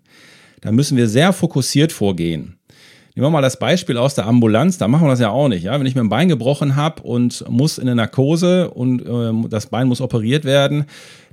Da 0.61 0.70
müssen 0.70 0.96
wir 0.96 1.09
sehr 1.09 1.33
fokussiert 1.33 1.90
vorgehen. 1.90 2.57
Nehmen 3.18 3.26
wir 3.26 3.31
mal 3.31 3.42
das 3.42 3.59
Beispiel 3.59 3.96
aus 3.96 4.14
der 4.14 4.26
Ambulanz, 4.28 4.78
da 4.78 4.87
machen 4.87 5.04
wir 5.04 5.11
das 5.11 5.18
ja 5.18 5.31
auch 5.31 5.48
nicht. 5.48 5.64
Ja? 5.64 5.76
Wenn 5.81 5.88
ich 5.88 5.96
mir 5.96 6.02
ein 6.02 6.09
Bein 6.09 6.28
gebrochen 6.28 6.76
habe 6.76 7.02
und 7.02 7.44
muss 7.50 7.76
in 7.76 7.88
eine 7.88 7.96
Narkose 7.96 8.70
und 8.70 9.02
äh, 9.02 9.48
das 9.48 9.66
Bein 9.66 9.88
muss 9.88 10.00
operiert 10.00 10.44
werden, 10.44 10.85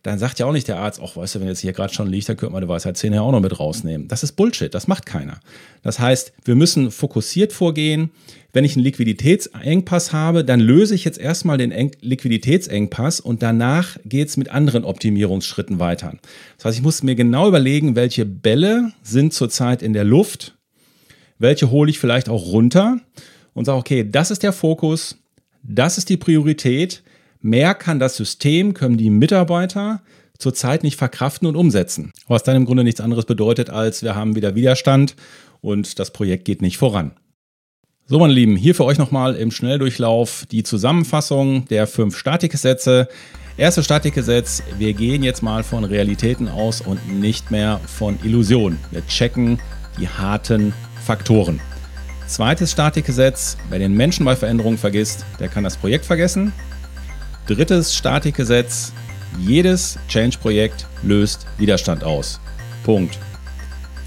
dann 0.02 0.17
sagt 0.17 0.39
ja 0.39 0.48
auch 0.48 0.52
nicht 0.52 0.67
der 0.67 0.80
Arzt, 0.80 1.00
ach, 1.04 1.15
weißt 1.15 1.36
du, 1.36 1.41
wenn 1.41 1.48
jetzt 1.48 1.60
hier 1.60 1.74
gerade 1.74 1.93
schon 1.93 2.08
liegt, 2.08 2.28
dann 2.28 2.38
könnte 2.38 2.54
man 2.54 2.63
die 2.63 2.67
Weisheitszähne 2.67 3.17
ja 3.17 3.21
auch 3.21 3.32
noch 3.32 3.39
mit 3.39 3.60
rausnehmen. 3.60 4.08
Das 4.08 4.24
ist 4.24 4.32
Bullshit, 4.32 4.74
das 4.74 4.88
macht 4.88 5.06
keiner. 5.06 5.39
Das 5.84 6.00
heißt, 6.00 6.34
wir 6.43 6.56
müssen 6.56 6.89
fokussiert 6.89 7.54
vorgehen. 7.54 8.10
Wenn 8.52 8.65
ich 8.65 8.76
einen 8.76 8.84
Liquiditätsengpass 8.84 10.12
habe, 10.12 10.43
dann 10.43 10.62
löse 10.62 10.95
ich 10.95 11.06
jetzt 11.06 11.19
erstmal 11.19 11.60
den 11.60 11.71
Eng 11.71 11.91
Liquiditätsengpass 12.02 13.19
und 13.19 13.43
danach 13.43 13.98
geht 14.06 14.30
es 14.30 14.38
mit 14.38 14.50
anderen 14.50 14.86
Optimierungsschritten 14.86 15.78
weiter. 15.78 16.13
Das 16.58 16.65
heißt, 16.65 16.78
ich 16.80 16.84
muss 16.84 17.04
mir 17.04 17.13
genau 17.13 17.48
überlegen, 17.48 17.95
welche 17.95 18.26
Bälle 18.26 18.91
sind 19.04 19.36
zurzeit 19.36 19.84
in 19.84 19.93
der 19.93 20.04
Luft 20.04 20.55
welche 21.38 21.71
hole 21.71 21.89
ich 21.89 22.00
vielleicht 22.00 22.30
auch 22.30 22.48
runter 22.48 23.00
und 23.54 23.65
sage, 23.65 23.78
okay, 23.78 24.10
das 24.10 24.32
ist 24.32 24.43
der 24.43 24.54
Fokus, 24.54 25.17
das 25.63 25.98
ist 25.98 26.10
die 26.10 26.17
Priorität. 26.17 27.04
Mehr 27.41 27.76
kann 27.76 28.00
das 28.00 28.15
System, 28.15 28.74
können 28.74 28.98
die 28.98 29.10
Mitarbeiter 29.10 30.02
zurzeit 30.38 30.84
nicht 30.84 30.98
verkraften 30.98 31.48
und 31.48 31.56
umsetzen. 31.56 32.12
Was 32.28 32.43
dann 32.43 32.56
im 32.56 32.65
Grunde 32.65 32.84
nichts 32.84 33.02
anderes 33.02 33.26
bedeutet, 33.26 33.69
als 33.69 34.04
wir 34.04 34.15
haben 34.15 34.36
wieder 34.36 34.56
Widerstand 34.56 35.15
und 35.62 36.00
das 36.00 36.12
Projekt 36.12 36.45
geht 36.45 36.62
nicht 36.62 36.78
voran. 36.78 37.12
So, 38.08 38.19
meine 38.19 38.34
Lieben, 38.34 38.56
hier 38.56 38.76
für 38.76 38.86
euch 38.86 39.00
nochmal 39.00 39.36
im 39.36 39.50
Schnelldurchlauf 39.50 40.45
die 40.52 40.62
Zusammenfassung 40.62 41.65
der 41.69 41.88
fünf 41.88 42.17
Statikgesetze. 42.17 43.08
Erste 43.58 43.84
Statikgesetz, 43.84 44.62
wir 44.78 44.93
gehen 44.93 45.24
jetzt 45.24 45.41
mal 45.41 45.63
von 45.63 45.84
Realitäten 45.84 46.48
aus 46.48 46.82
und 46.82 47.19
nicht 47.19 47.50
mehr 47.50 47.80
von 47.88 48.19
Illusionen. 48.24 48.78
Wir 48.91 49.06
checken 49.08 49.60
die 49.98 50.08
harten 50.08 50.74
Faktoren. 51.06 51.62
Zweites 52.28 52.72
Statikgesetz, 52.72 53.58
wer 53.70 53.78
den 53.78 53.94
Menschen 53.94 54.26
bei 54.26 54.36
Veränderungen 54.36 54.80
vergisst, 54.80 55.24
der 55.39 55.48
kann 55.48 55.63
das 55.63 55.78
Projekt 55.78 56.06
vergessen. 56.06 56.52
Drittes 57.46 57.96
Statikgesetz, 57.96 58.91
jedes 59.39 60.00
Change-Projekt 60.08 60.88
löst 61.04 61.46
Widerstand 61.60 62.04
aus. 62.04 62.39
Punkt. 62.84 63.20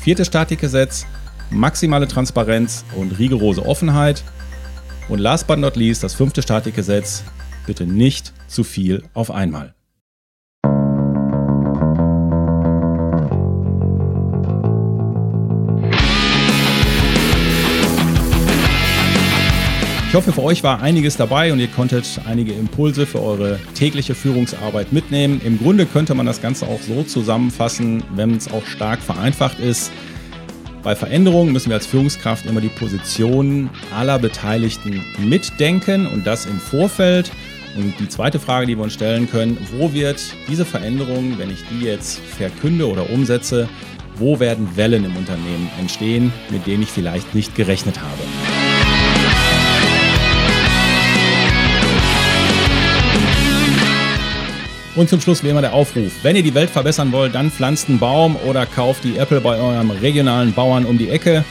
Viertes 0.01 0.27
Statikgesetz, 0.27 1.07
maximale 1.51 2.09
Transparenz 2.09 2.85
und 2.97 3.19
rigorose 3.19 3.65
Offenheit. 3.65 4.25
Und 5.09 5.21
last 5.21 5.47
but 5.47 5.59
not 5.59 5.77
least, 5.77 6.03
das 6.03 6.15
fünfte 6.15 6.43
Statikgesetz, 6.43 7.23
bitte 7.67 7.87
nicht 7.87 8.33
zu 8.49 8.65
viel 8.65 9.05
auf 9.15 9.31
einmal. 9.31 9.75
Ich 20.09 20.14
hoffe, 20.14 20.33
für 20.33 20.42
euch 20.42 20.64
war 20.64 20.81
einiges 20.81 21.18
dabei 21.18 21.53
und 21.53 21.59
ihr 21.59 21.68
konntet 21.68 22.18
einige 22.27 22.55
Impulse 22.55 23.05
für 23.05 23.23
eure 23.23 23.61
tägliche 23.75 24.14
Führungsarbeit 24.14 24.90
mitnehmen. 24.90 25.38
Im 25.44 25.59
Grunde 25.59 25.85
könnte 25.85 26.14
man 26.14 26.25
das 26.25 26.40
Ganze 26.40 26.66
auch 26.66 26.81
so 26.81 27.03
zusammenfassen, 27.03 28.03
wenn 28.14 28.35
es 28.35 28.51
auch 28.51 28.64
stark 28.64 29.01
vereinfacht 29.01 29.61
ist. 29.61 29.92
Bei 30.83 30.97
Veränderungen 30.97 31.53
müssen 31.53 31.68
wir 31.68 31.77
als 31.77 31.87
Führungskraft 31.87 32.47
immer 32.47 32.62
die 32.62 32.71
Position 32.71 33.68
aller 33.94 34.18
Beteiligten 34.18 35.05
mitdenken 35.18 36.07
und 36.07 36.27
das 36.27 36.47
im 36.47 36.59
Vorfeld. 36.59 37.31
Und 37.77 37.92
die 38.01 38.09
zweite 38.09 38.40
Frage, 38.40 38.64
die 38.66 38.79
wir 38.79 38.85
uns 38.85 38.94
stellen 38.94 39.29
können, 39.29 39.59
wo 39.77 39.92
wird 39.92 40.23
diese 40.49 40.64
Veränderung, 40.64 41.35
wenn 41.37 41.51
ich 41.51 41.62
die 41.71 41.85
jetzt 41.85 42.18
verkünde 42.18 42.88
oder 42.88 43.11
umsetze, 43.11 43.68
wo 44.16 44.40
werden 44.40 44.75
Wellen 44.75 45.05
im 45.05 45.14
Unternehmen 45.18 45.68
entstehen, 45.79 46.33
mit 46.49 46.66
denen 46.66 46.85
ich 46.85 46.88
vielleicht 46.88 47.35
nicht 47.35 47.55
gerechnet 47.55 48.01
habe? 48.01 48.58
Und 54.99 55.09
zum 55.09 55.21
Schluss 55.21 55.45
wie 55.45 55.49
immer 55.49 55.61
der 55.61 55.75
Aufruf. 55.75 56.11
Wenn 56.25 56.35
ihr 56.35 56.43
die 56.43 56.55
Welt 56.55 56.71
verbessern 56.71 57.13
wollt, 57.13 57.33
dann 57.37 57.53
pflanzt 57.53 57.89
einen 57.89 58.01
Baum 58.01 58.35
oder 58.49 58.67
kauft 58.67 59.05
die 59.05 59.17
Apple 59.17 59.41
bei 59.41 59.57
eurem 59.57 59.93
regionalen 59.93 60.53
Bauern 60.53 60.85
um 60.85 60.99
die 60.99 61.09
Ecke. 61.09 61.45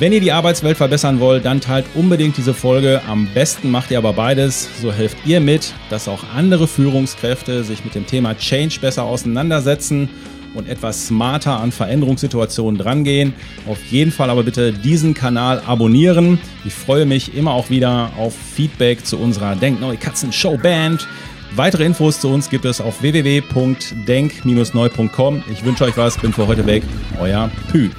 Wenn 0.00 0.12
ihr 0.12 0.20
die 0.20 0.32
Arbeitswelt 0.32 0.76
verbessern 0.76 1.20
wollt, 1.20 1.44
dann 1.44 1.60
teilt 1.60 1.86
unbedingt 1.94 2.36
diese 2.36 2.52
Folge. 2.52 3.00
Am 3.06 3.28
besten 3.32 3.70
macht 3.70 3.92
ihr 3.92 3.98
aber 3.98 4.12
beides. 4.12 4.68
So 4.82 4.92
helft 4.92 5.16
ihr 5.24 5.38
mit, 5.38 5.72
dass 5.88 6.08
auch 6.08 6.24
andere 6.34 6.66
Führungskräfte 6.66 7.62
sich 7.62 7.84
mit 7.84 7.94
dem 7.94 8.08
Thema 8.08 8.36
Change 8.36 8.80
besser 8.80 9.04
auseinandersetzen 9.04 10.08
und 10.54 10.68
etwas 10.68 11.06
smarter 11.06 11.60
an 11.60 11.70
Veränderungssituationen 11.70 12.76
drangehen. 12.76 13.34
Auf 13.68 13.78
jeden 13.84 14.10
Fall 14.10 14.30
aber 14.30 14.42
bitte 14.42 14.72
diesen 14.72 15.14
Kanal 15.14 15.62
abonnieren. 15.64 16.40
Ich 16.64 16.74
freue 16.74 17.06
mich 17.06 17.36
immer 17.36 17.52
auch 17.52 17.70
wieder 17.70 18.10
auf 18.18 18.34
Feedback 18.34 19.06
zu 19.06 19.16
unserer 19.16 19.54
Denkneue 19.54 19.96
Katzen 19.96 20.32
Show 20.32 20.56
Band. 20.56 21.06
Weitere 21.56 21.84
Infos 21.84 22.20
zu 22.20 22.30
uns 22.30 22.50
gibt 22.50 22.64
es 22.64 22.80
auf 22.80 23.00
www.denk-neu.com. 23.00 25.44
Ich 25.52 25.64
wünsche 25.64 25.84
euch 25.84 25.96
was, 25.96 26.18
bin 26.18 26.32
für 26.32 26.48
heute 26.48 26.66
weg. 26.66 26.82
Euer 27.20 27.48
Pü. 27.70 27.90